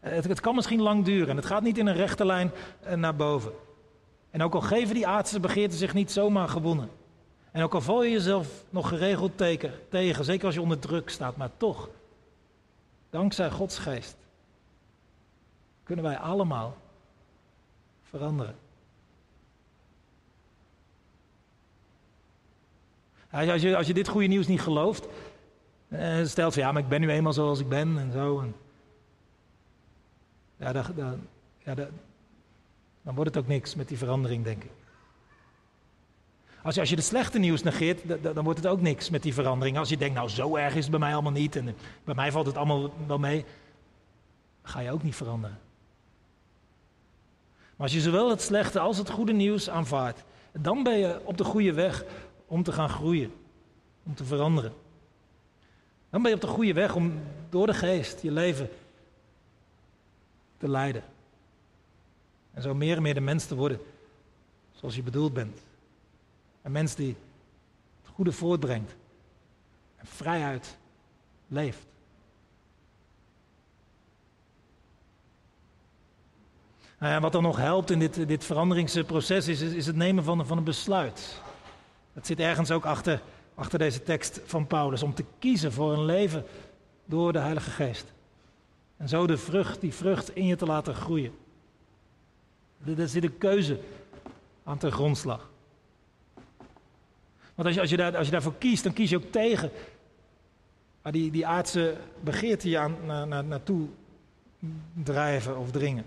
[0.00, 2.94] Het, het, kan misschien lang duren en het gaat niet in een rechte lijn eh,
[2.94, 3.52] naar boven.
[4.30, 6.90] En ook al geven die aardse begeerten zich niet zomaar gewonnen.
[7.50, 11.10] En ook al val je jezelf nog geregeld teken, tegen, zeker als je onder druk
[11.10, 11.88] staat, maar toch,
[13.10, 14.16] dankzij Gods geest,
[15.82, 16.76] kunnen wij allemaal
[18.02, 18.63] veranderen.
[23.34, 25.06] Als je, als je dit goede nieuws niet gelooft,
[25.88, 28.40] eh, stelt van ja, maar ik ben nu eenmaal zoals ik ben en zo.
[28.40, 28.54] En,
[30.56, 30.72] ja,
[31.58, 31.74] ja
[33.02, 34.70] dan wordt het ook niks met die verandering, denk ik.
[36.62, 39.34] Als je, als je het slechte nieuws negeert, dan wordt het ook niks met die
[39.34, 39.78] verandering.
[39.78, 42.32] Als je denkt, nou zo erg is het bij mij allemaal niet en bij mij
[42.32, 43.44] valt het allemaal wel mee,
[44.62, 45.58] ga je ook niet veranderen.
[47.76, 51.36] Maar als je zowel het slechte als het goede nieuws aanvaardt, dan ben je op
[51.36, 52.04] de goede weg
[52.54, 53.32] om te gaan groeien,
[54.02, 54.72] om te veranderen.
[56.10, 58.68] Dan ben je op de goede weg om door de geest je leven
[60.56, 61.02] te leiden.
[62.52, 63.80] En zo meer en meer de mens te worden
[64.72, 65.60] zoals je bedoeld bent.
[66.62, 67.16] Een mens die
[68.02, 68.94] het goede voortbrengt
[69.96, 70.76] en vrijheid
[71.46, 71.86] leeft.
[76.98, 80.58] Nou wat dan nog helpt in dit, dit veranderingsproces is, is het nemen van, van
[80.58, 81.42] een besluit.
[82.14, 83.22] Dat zit ergens ook achter,
[83.54, 85.02] achter deze tekst van Paulus.
[85.02, 86.44] Om te kiezen voor een leven
[87.04, 88.12] door de Heilige Geest.
[88.96, 91.32] En zo de vrucht, die vrucht in je te laten groeien.
[92.96, 93.80] Er zit een keuze
[94.64, 95.50] aan ten grondslag.
[97.54, 99.70] Want als je, als je, daar, als je daarvoor kiest, dan kies je ook tegen
[101.02, 103.88] waar die, die aardse begeerte je aan, na, na, naartoe
[104.92, 106.04] drijven of dringen.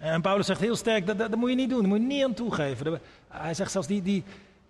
[0.00, 2.24] En Paulus zegt heel sterk, dat, dat, moet je niet doen, dat moet je niet
[2.24, 3.00] aan toegeven.
[3.28, 4.24] Hij zegt zelfs, die, die,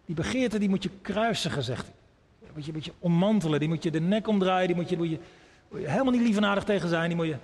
[0.05, 1.95] die begeerte die moet je kruisigen, zegt hij.
[2.39, 5.09] Die moet je een beetje ommantelen, die moet je de nek omdraaien, die moet je,
[5.09, 5.19] je
[5.89, 7.37] helemaal niet lievenaardig tegen zijn, die moet je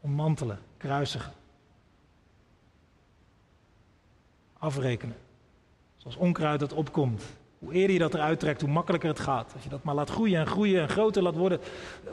[0.00, 1.32] ommantelen, kruisigen.
[4.58, 5.16] Afrekenen.
[5.96, 7.24] Zoals onkruid dat opkomt.
[7.58, 9.52] Hoe eerder je dat eruit trekt, hoe makkelijker het gaat.
[9.54, 11.60] Als je dat maar laat groeien en groeien en groter laat worden,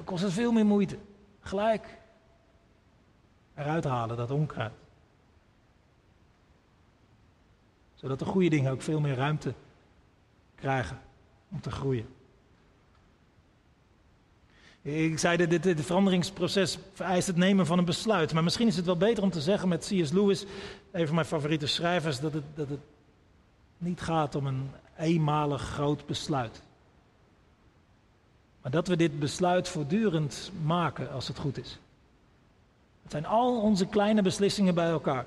[0.04, 0.98] kost het veel meer moeite.
[1.40, 1.99] Gelijk
[3.60, 4.74] eruit halen, dat onkruid.
[7.96, 9.54] Zodat de goede dingen ook veel meer ruimte
[10.56, 11.00] krijgen
[11.50, 12.08] om te groeien.
[14.82, 18.34] Ik zei dat dit, dit veranderingsproces vereist het nemen van een besluit.
[18.34, 20.12] Maar misschien is het wel beter om te zeggen met C.S.
[20.12, 20.46] Lewis,
[20.92, 22.80] een van mijn favoriete schrijvers, dat het, dat het
[23.78, 26.62] niet gaat om een eenmalig groot besluit.
[28.62, 31.80] Maar dat we dit besluit voortdurend maken als het goed is.
[33.10, 35.26] Het zijn al onze kleine beslissingen bij elkaar.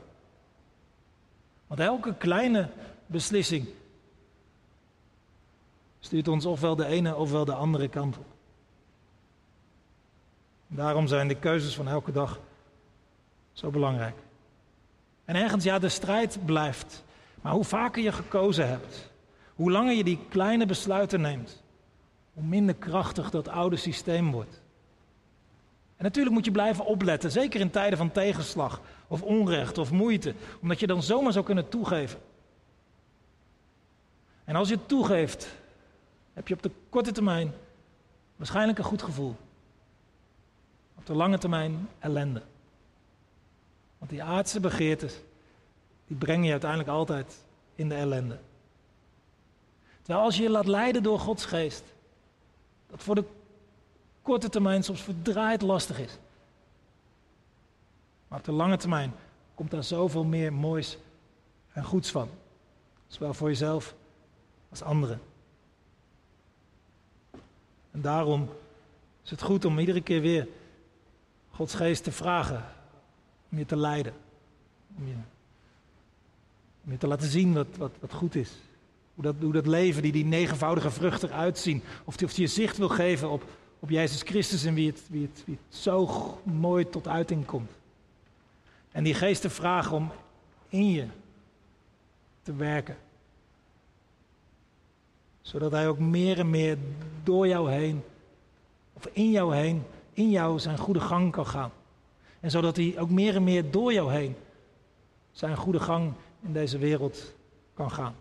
[1.67, 2.69] Want elke kleine
[3.07, 3.69] beslissing
[6.01, 8.25] stuurt ons ofwel de ene ofwel de andere kant op.
[10.67, 12.41] Daarom zijn de keuzes van elke dag
[13.53, 14.17] zo belangrijk.
[15.25, 17.05] En ergens, ja, de strijd blijft.
[17.41, 19.11] Maar hoe vaker je gekozen hebt,
[19.55, 21.63] hoe langer je die kleine besluiten neemt,
[22.35, 24.61] hoe minder krachtig dat oude systeem wordt.
[26.03, 30.35] En natuurlijk moet je blijven opletten, zeker in tijden van tegenslag of onrecht of moeite,
[30.63, 32.21] omdat je dan zomaar zou kunnen toegeven.
[34.45, 35.49] En als je het toegeeft,
[36.33, 37.53] heb je op de korte termijn
[38.37, 39.37] waarschijnlijk een goed gevoel.
[40.95, 42.43] Op de lange termijn ellende.
[43.99, 45.15] Want die aardse begeertes,
[46.07, 47.39] die brengen je uiteindelijk altijd
[47.75, 48.39] in de ellende.
[50.03, 51.85] Terwijl als je je laat leiden door Gods geest,
[52.87, 53.25] dat voor de
[54.23, 56.19] korte termijn soms verdraaid lastig is.
[58.29, 59.13] Maar op de lange termijn
[59.55, 60.99] komt daar zoveel meer moois
[61.73, 62.29] en goeds van.
[63.07, 63.95] Zowel voor jezelf
[64.69, 65.21] als anderen.
[67.91, 68.49] En daarom
[69.25, 70.49] is het goed om iedere keer weer
[71.51, 72.65] Gods geest te vragen
[73.51, 74.15] om je te leiden.
[74.97, 75.15] Om je,
[76.85, 78.51] om je te laten zien wat, wat, wat goed is.
[79.15, 81.83] Hoe dat, hoe dat leven, die, die negenvoudige vruchten eruit zien.
[82.05, 83.45] Of die, of die je zicht wil geven op,
[83.83, 86.09] op Jezus Christus en wie het, wie, het, wie het zo
[86.43, 87.71] mooi tot uiting komt.
[88.93, 90.11] En die geest te vragen om
[90.69, 91.07] in je
[92.43, 92.97] te werken.
[95.41, 96.79] Zodat hij ook meer en meer
[97.23, 98.03] door jou heen,
[98.93, 101.71] of in jou heen, in jou zijn goede gang kan gaan.
[102.41, 104.37] En zodat hij ook meer en meer door jou heen
[105.33, 107.35] zijn goede gang in deze wereld
[107.75, 108.15] kan gaan.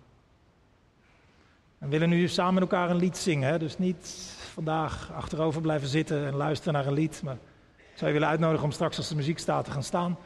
[1.78, 3.50] We willen nu samen met elkaar een lied zingen.
[3.50, 3.60] Hè?
[3.60, 7.22] Dus niet vandaag achterover blijven zitten en luisteren naar een lied.
[7.24, 7.38] Maar
[7.76, 10.18] ik zou je willen uitnodigen om straks als de muziek staat te gaan staan.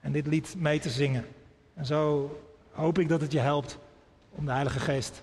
[0.00, 1.24] en dit lied mee te zingen.
[1.74, 2.30] En zo
[2.70, 3.78] hoop ik dat het je helpt
[4.30, 5.22] om de Heilige Geest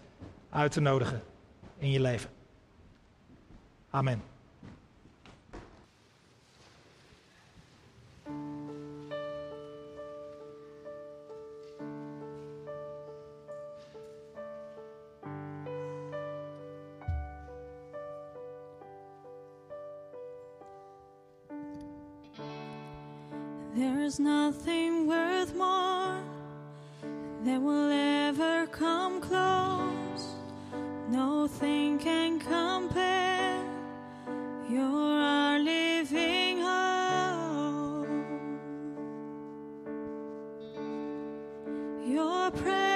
[0.49, 1.21] uit te nodigen
[1.77, 2.29] in je leven.
[3.89, 4.32] Amen.
[23.83, 26.15] There's nothing worth more
[27.43, 30.23] that will ever come close.
[31.09, 33.61] Nothing can compare.
[34.69, 38.07] You're our living hope.
[42.05, 42.92] Your presence,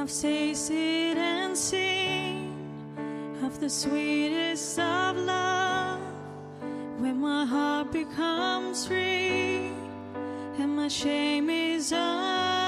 [0.00, 2.54] I've tasted and seen
[3.44, 6.00] of the sweetest of love
[6.98, 9.70] when my heart becomes free
[10.58, 12.59] and my shame is undone.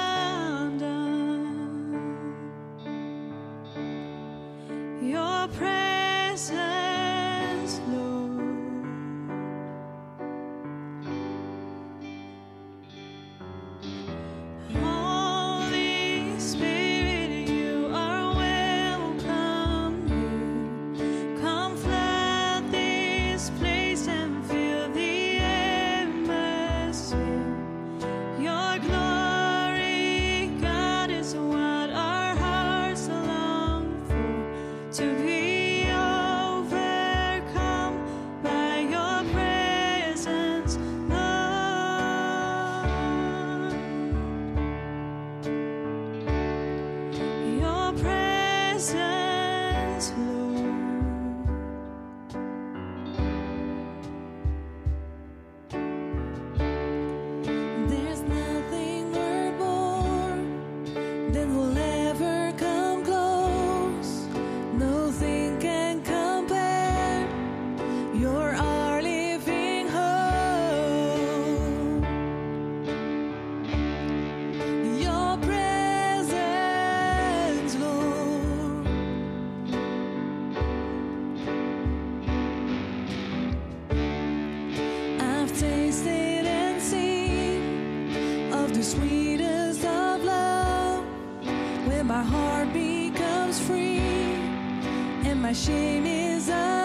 [96.38, 96.81] desire.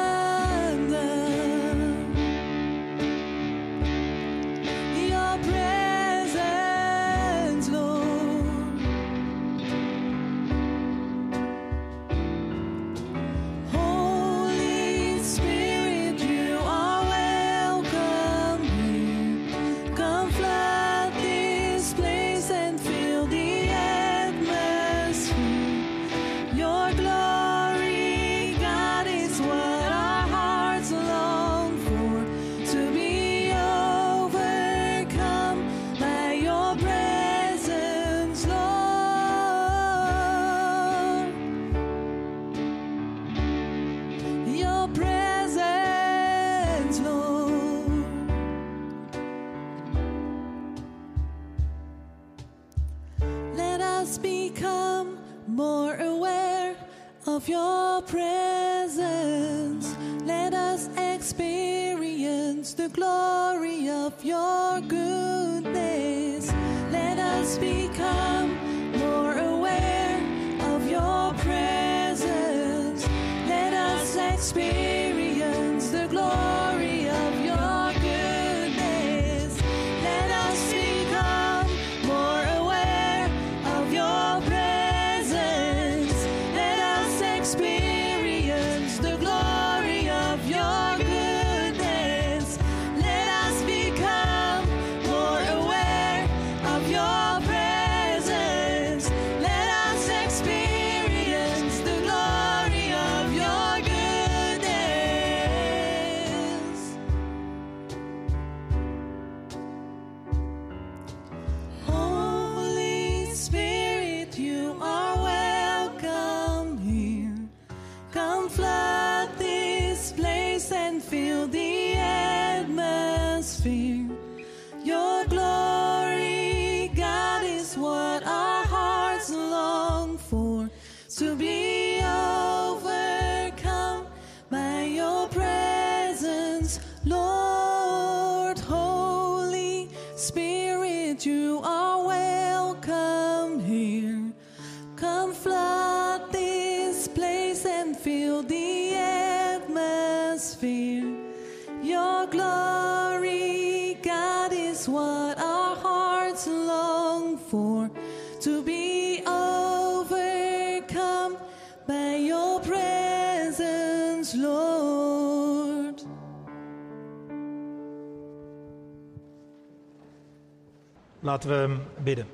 [171.28, 172.28] Laten we bidden.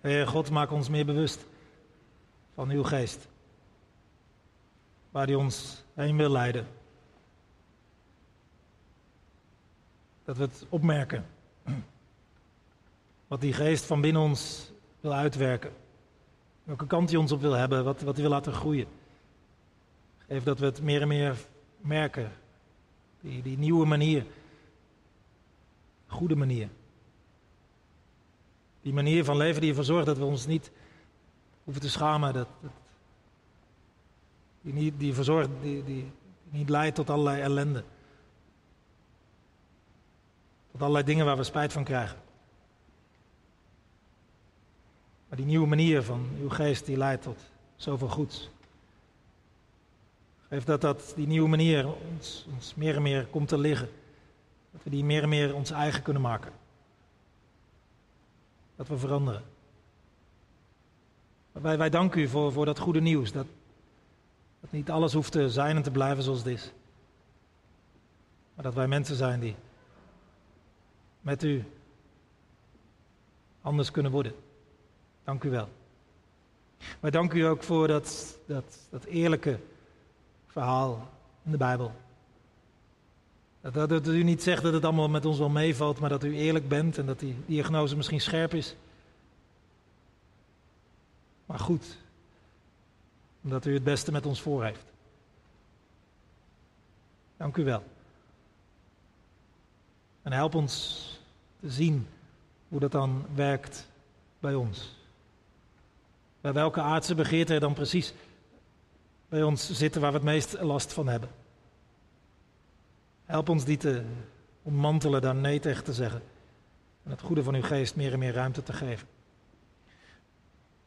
[0.00, 1.46] Heer God, maak ons meer bewust
[2.54, 3.28] van uw geest.
[5.10, 6.66] Waar die ons heen wil leiden.
[10.24, 11.26] Dat we het opmerken.
[13.26, 15.72] Wat die geest van binnen ons wil uitwerken.
[16.64, 18.88] Welke kant hij ons op wil hebben, wat, wat hij wil laten groeien.
[20.28, 21.36] Geef dat we het meer en meer
[21.80, 22.41] merken.
[23.22, 24.26] Die, die nieuwe manier.
[26.06, 26.68] Goede manier.
[28.82, 30.70] Die manier van leven die ervoor zorgt dat we ons niet
[31.64, 32.32] hoeven te schamen.
[32.32, 32.48] Dat,
[34.60, 36.10] die, niet, die ervoor die, die
[36.50, 37.84] niet leidt tot allerlei ellende.
[40.70, 42.18] Tot allerlei dingen waar we spijt van krijgen.
[45.28, 47.40] Maar die nieuwe manier van uw geest die leidt tot
[47.76, 48.50] zoveel goeds.
[50.52, 53.88] Geef dat, dat die nieuwe manier ons, ons meer en meer komt te liggen.
[54.70, 56.52] Dat we die meer en meer ons eigen kunnen maken.
[58.76, 59.42] Dat we veranderen.
[61.52, 63.32] Wij, wij danken u voor, voor dat goede nieuws.
[63.32, 63.46] Dat,
[64.60, 66.72] dat niet alles hoeft te zijn en te blijven zoals het is.
[68.54, 69.56] Maar dat wij mensen zijn die
[71.20, 71.64] met u
[73.62, 74.34] anders kunnen worden.
[75.24, 75.68] Dank u wel.
[77.00, 79.58] Wij danken u ook voor dat, dat, dat eerlijke
[80.52, 81.08] verhaal
[81.44, 81.92] in de Bijbel.
[83.60, 86.68] Dat, u niet zegt dat het allemaal met ons wel meevalt, maar dat u eerlijk
[86.68, 88.76] bent en dat die diagnose misschien scherp is.
[91.46, 91.98] Maar goed,
[93.42, 94.84] omdat u het beste met ons voor heeft.
[97.36, 97.82] Dank u wel.
[100.22, 101.00] En help ons
[101.60, 102.06] te zien
[102.68, 103.88] hoe dat dan werkt
[104.38, 104.94] bij ons.
[106.40, 108.14] Bij welke aardse begeerte er dan precies
[109.32, 111.30] bij ons zitten waar we het meest last van hebben.
[113.24, 114.02] Help ons die te
[114.62, 116.22] ontmantelen, daar nee tegen te zeggen.
[117.02, 119.08] En het goede van uw geest meer en meer ruimte te geven.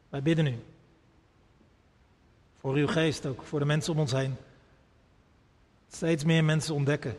[0.10, 0.64] Wij bidden u.
[2.60, 4.36] Voor uw geest ook, voor de mensen om ons heen.
[5.90, 7.18] Steeds meer mensen ontdekken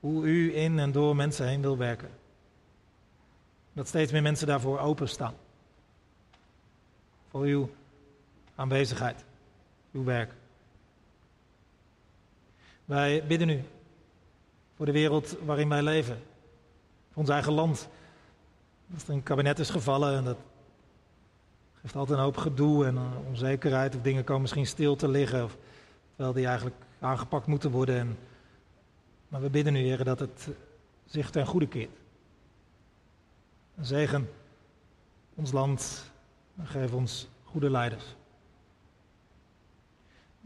[0.00, 2.10] hoe u in en door mensen heen wil werken.
[3.72, 5.34] Dat steeds meer mensen daarvoor openstaan.
[7.30, 7.70] Voor uw
[8.56, 9.24] aanwezigheid,
[9.92, 10.32] uw werk.
[12.84, 13.64] Wij bidden u
[14.76, 16.22] voor de wereld waarin wij leven.
[17.10, 17.88] Voor ons eigen land.
[18.94, 20.36] Als er een kabinet is gevallen en dat
[21.80, 22.98] geeft altijd een hoop gedoe en
[23.28, 23.94] onzekerheid.
[23.94, 25.44] Of dingen komen misschien stil te liggen.
[25.44, 25.56] Of,
[26.14, 27.98] terwijl die eigenlijk aangepakt moeten worden.
[27.98, 28.18] En,
[29.28, 30.48] maar we bidden u, Heer, dat het
[31.04, 31.96] zich ten goede keert.
[33.80, 34.30] Zegen
[35.34, 36.10] ons land
[36.56, 38.04] en geef ons goede leiders.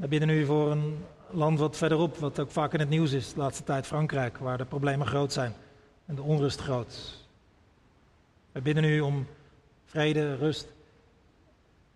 [0.01, 3.33] We bidden u voor een land wat verderop, wat ook vaak in het nieuws is,
[3.33, 5.55] de laatste tijd Frankrijk, waar de problemen groot zijn
[6.07, 7.25] en de onrust groot.
[8.53, 9.27] We bidden u om
[9.85, 10.69] vrede, rust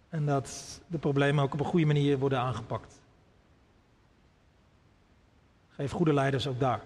[0.08, 3.00] en dat de problemen ook op een goede manier worden aangepakt.
[5.70, 6.82] Geef goede leiders ook daar.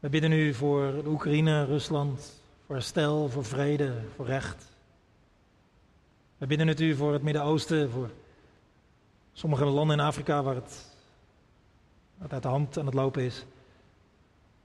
[0.00, 4.66] We bidden u voor de Oekraïne, Rusland, voor herstel, voor vrede, voor recht.
[6.38, 8.10] We bidden het u voor het Midden-Oosten, voor
[9.34, 10.96] sommige landen in Afrika waar het,
[12.28, 13.44] uit de hand aan het lopen is.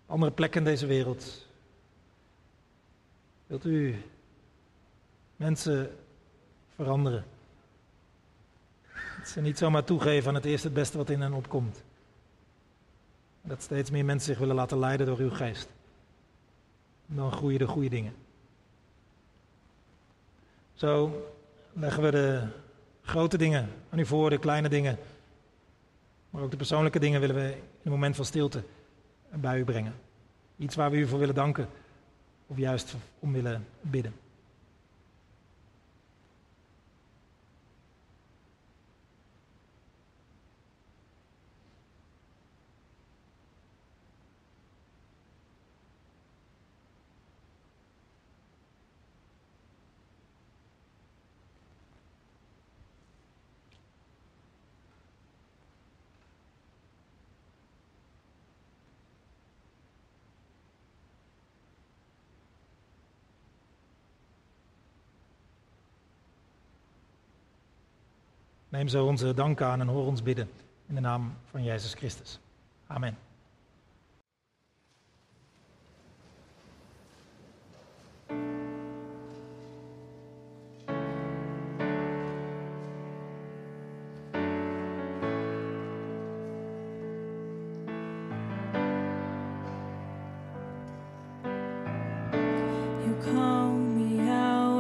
[0.05, 1.47] Andere plekken in deze wereld.
[3.47, 4.01] Wilt u
[5.36, 5.97] mensen
[6.76, 7.26] veranderen?
[9.17, 11.84] Dat ze niet zomaar toegeven aan het eerste het beste wat in hen opkomt.
[13.41, 15.70] Dat steeds meer mensen zich willen laten leiden door uw geest.
[17.05, 18.13] Dan groeien de goede dingen.
[20.74, 21.24] Zo
[21.74, 22.47] leggen we de
[23.10, 24.97] grote dingen aan u voor, de kleine dingen.
[26.30, 28.64] Maar ook de persoonlijke dingen willen we in een moment van stilte
[29.30, 29.93] bij u brengen.
[30.57, 31.68] Iets waar we u voor willen danken
[32.47, 34.14] of juist om willen bidden.
[68.80, 70.50] Neem zo onze dank aan en hoor ons bidden.
[70.88, 72.40] In de naam van Jezus Christus.
[72.88, 73.18] Amen.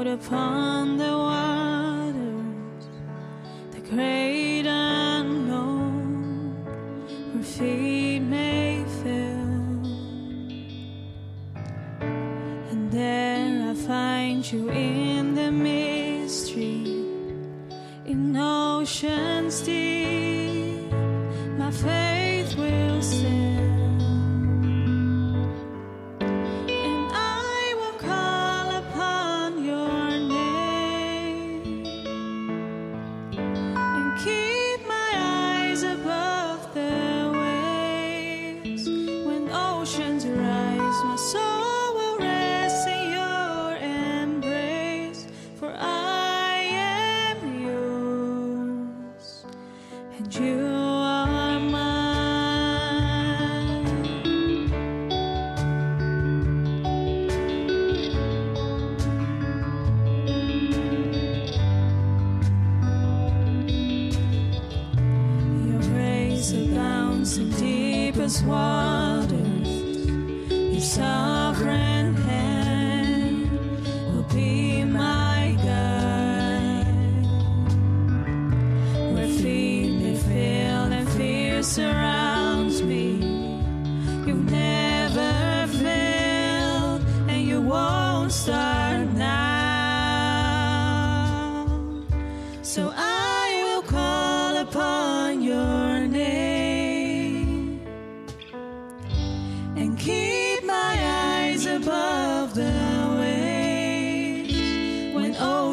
[0.09, 0.78] upon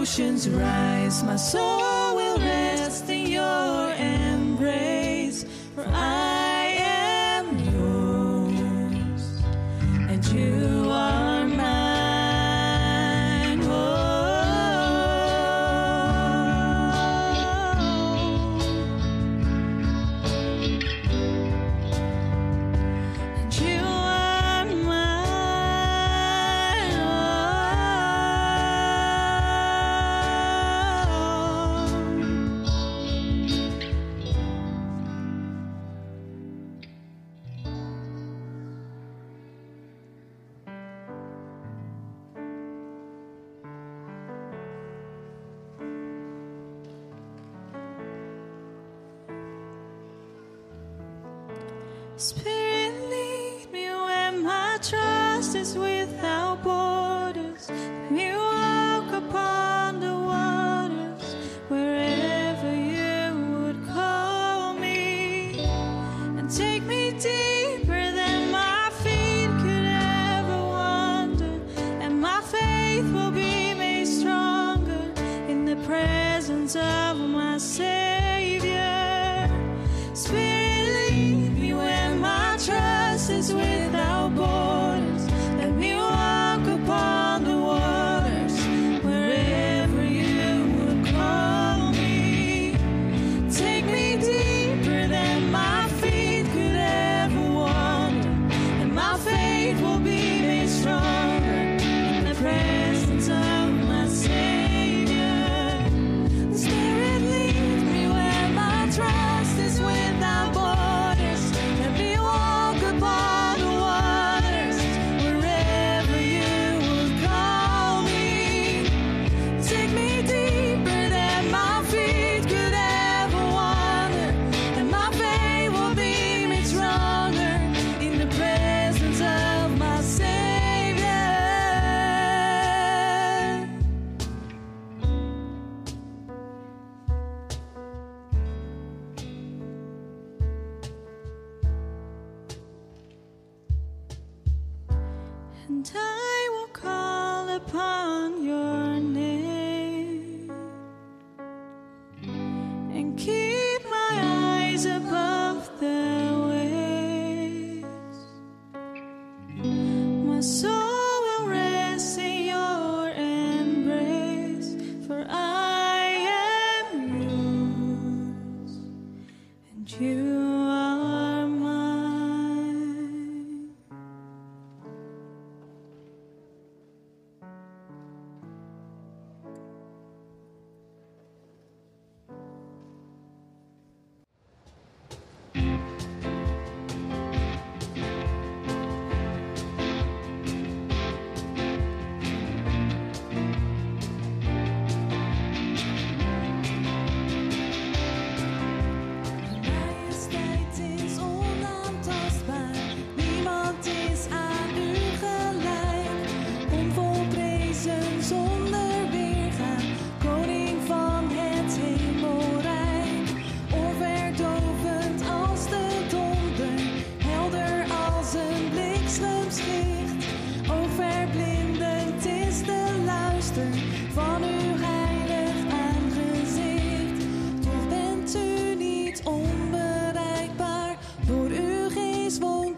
[0.06, 5.44] oceans rise, my soul will rest in your embrace.
[5.74, 6.25] For I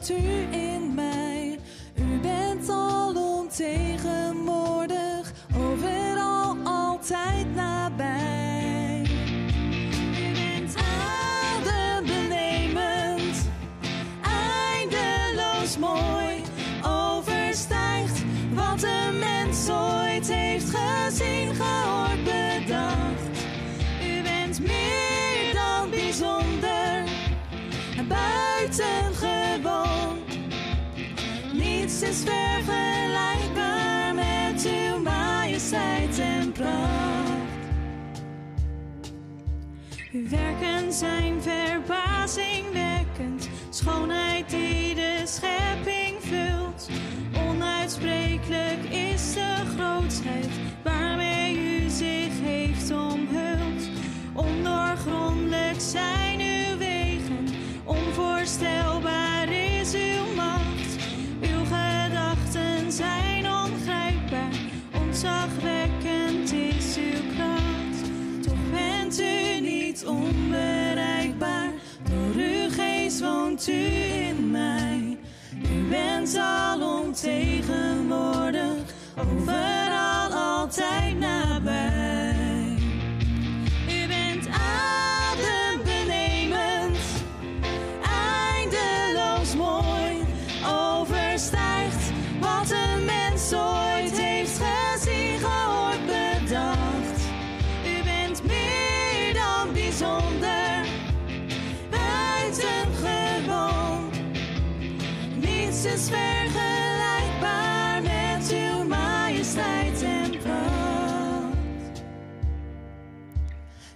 [0.09, 0.68] to it.
[40.13, 42.88] Werken zijn verbazing.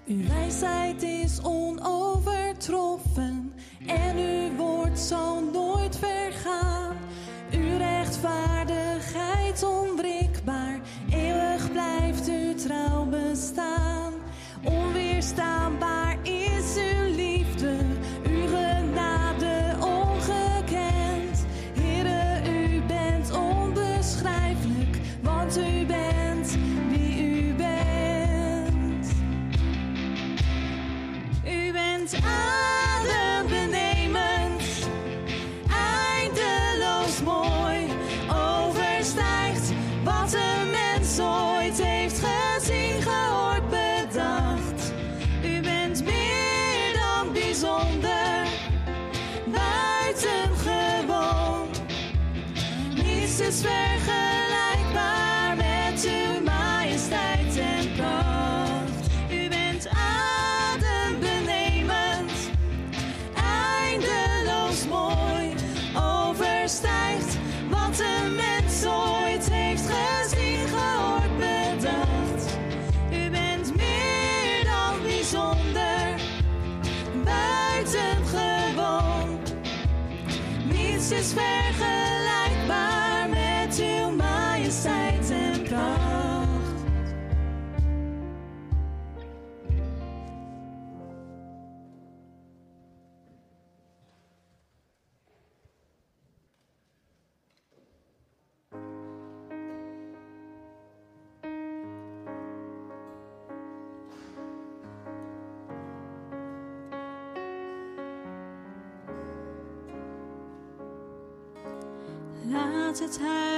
[0.07, 3.53] Uw wijsheid is onovertroffen
[3.87, 6.97] en uw woord zal nooit vergaan.
[7.53, 9.92] Uw rechtvaardigheid onvergaan.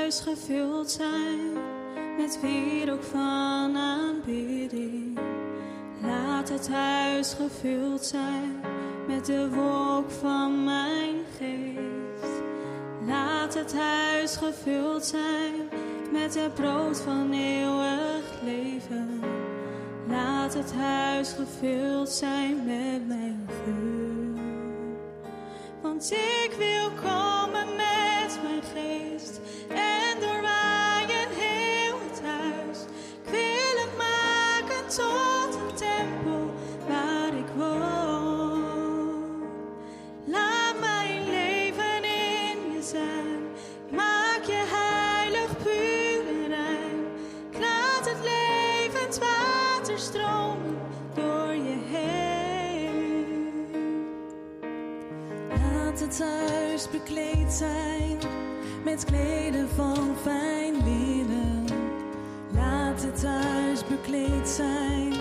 [0.05, 1.53] huis gevuld zijn
[2.17, 5.19] met wierook van aanbidding.
[6.03, 8.61] Laat het huis gevuld zijn
[9.07, 12.33] met de wolk van mijn geest.
[13.07, 15.55] Laat het huis gevuld zijn
[16.13, 19.21] met het brood van eeuwig leven.
[20.09, 24.43] Laat het huis gevuld zijn met mijn vuur.
[25.83, 27.14] Want ik wil komen.
[57.05, 58.19] Kleed zijn
[58.85, 61.65] met kleden van fijn linnen.
[62.55, 65.13] Laat het thuis bekleed zijn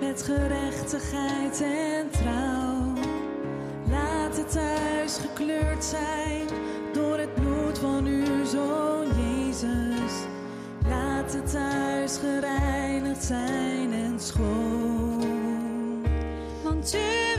[0.00, 2.92] met gerechtigheid en trouw.
[3.90, 6.46] Laat het thuis gekleurd zijn
[6.92, 10.12] door het bloed van uw zoon Jezus.
[10.88, 15.24] Laat het thuis gereinigd zijn en schoon.
[16.62, 17.31] Want u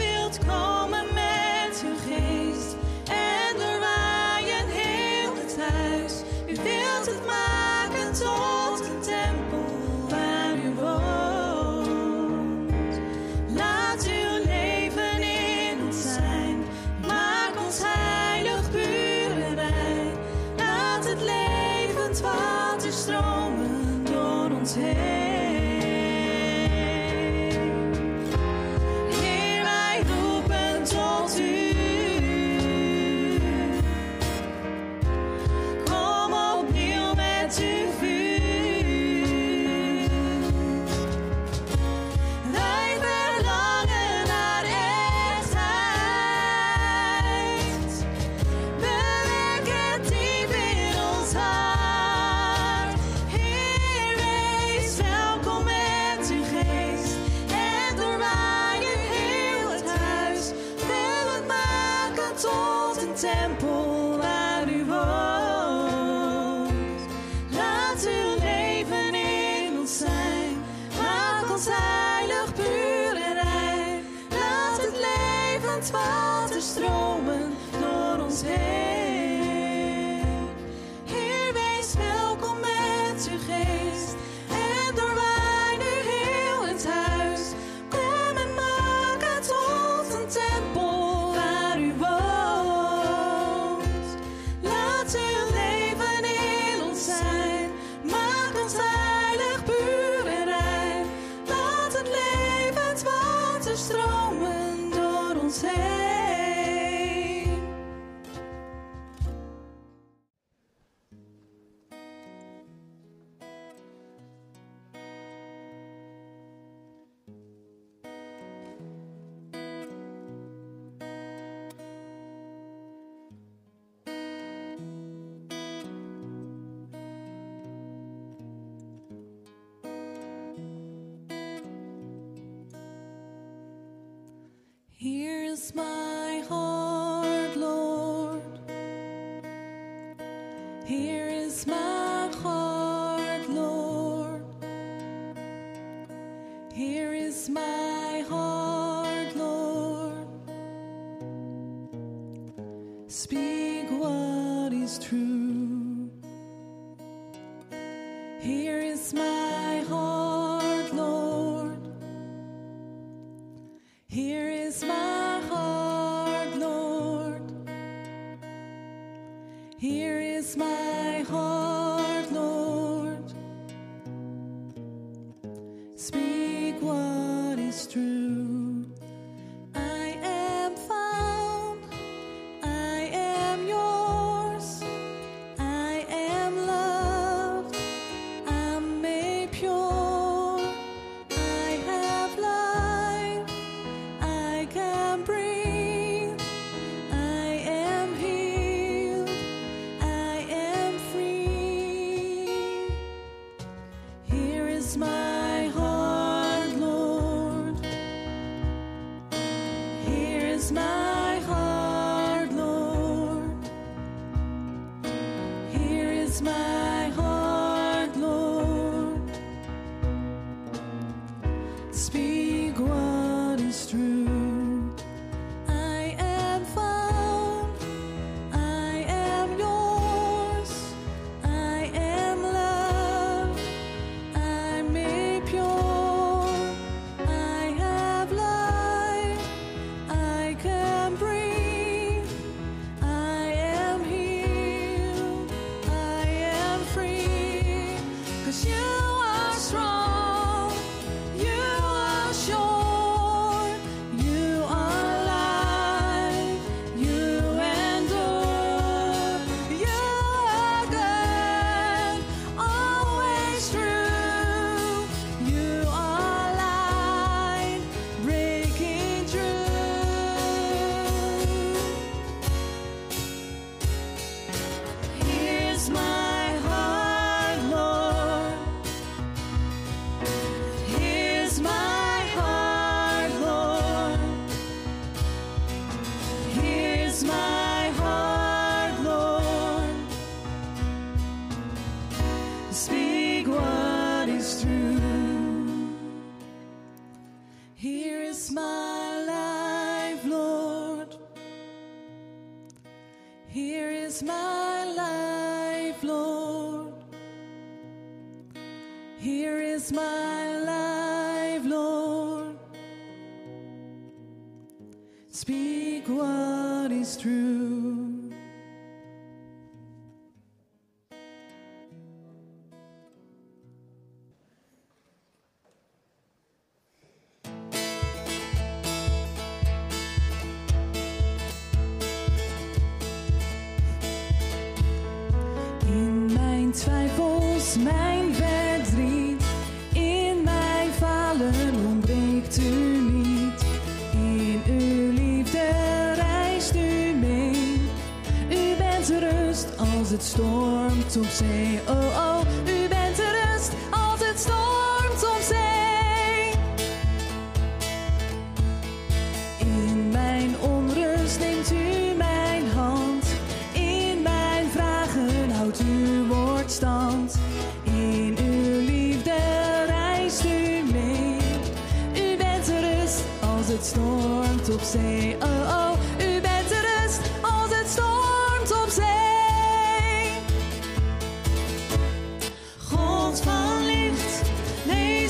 [153.16, 155.33] Speak what is true.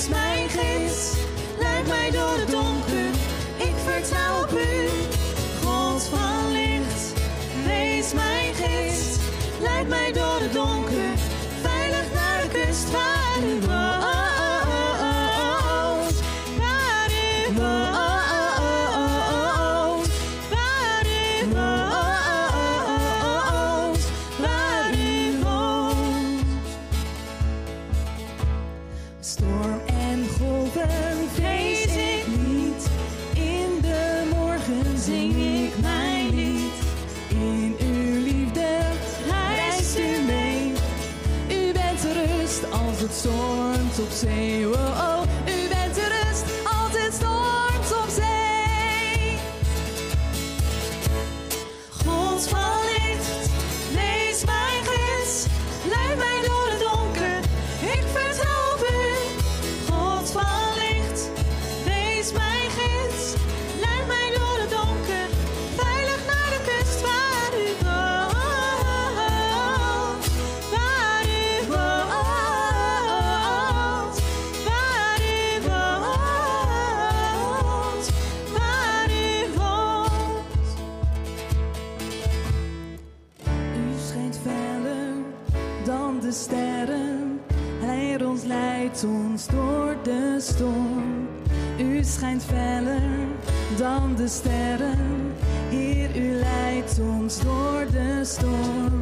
[0.03, 1.11] Wees mijn gids.
[1.59, 2.32] Leid mij door
[94.23, 95.33] de sterren.
[95.69, 98.92] Heer, u leidt ons door de storm.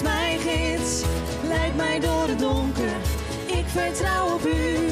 [0.00, 1.02] Wees mijn gids.
[1.48, 2.96] Leid mij door het donker,
[3.46, 4.88] ik vertrouw op u.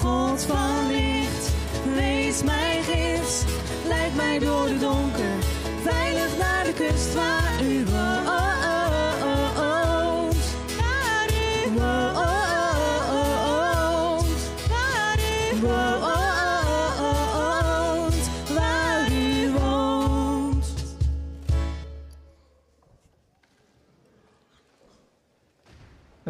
[0.00, 1.52] God van licht,
[1.94, 3.44] wees mijn gids.
[3.86, 5.34] Leid mij door het donker,
[5.82, 8.19] veilig naar de kust waar u woont.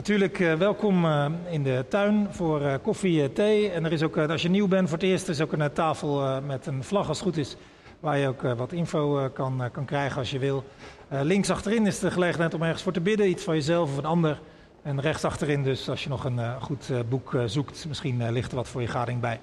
[0.01, 3.71] Natuurlijk eh, welkom eh, in de tuin voor eh, koffie, thee.
[3.71, 6.41] En er is ook, als je nieuw bent voor het eerst, is ook een tafel
[6.41, 7.57] met een vlag als het goed is.
[8.01, 10.65] Waar je ook wat info kan, kan krijgen als je wil.
[11.09, 13.29] Links achterin is de gelegenheid om ergens voor te bidden.
[13.29, 14.41] Iets van jezelf of een ander.
[14.83, 17.85] En rechts achterin dus als je nog een goed boek zoekt.
[17.89, 19.41] Misschien ligt er wat voor je gading bij.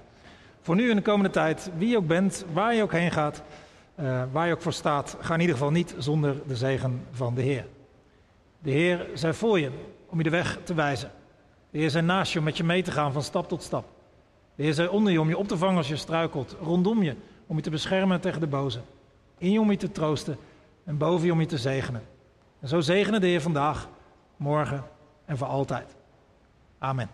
[0.62, 3.41] Voor nu en de komende tijd, wie je ook bent, waar je ook heen gaat.
[4.32, 5.18] waar je ook voor staat.
[5.20, 7.66] Ga in ieder geval niet zonder de zegen van de Heer.
[8.60, 9.72] De Heer zij voor je
[10.10, 11.12] om je de weg te wijzen.
[11.70, 13.86] De Heer zij naast je om met je mee te gaan van stap tot stap.
[14.55, 16.55] De Heer zij onder je om je op te vangen als je struikelt.
[16.62, 17.16] Rondom je
[17.47, 18.80] om je te beschermen tegen de boze.
[19.38, 20.38] In je om je te troosten
[20.84, 22.03] en boven je om je te zegenen.
[22.60, 23.89] En zo zegenen de Heer vandaag,
[24.36, 24.84] morgen
[25.26, 25.95] en voor altijd.
[26.78, 27.10] Amen.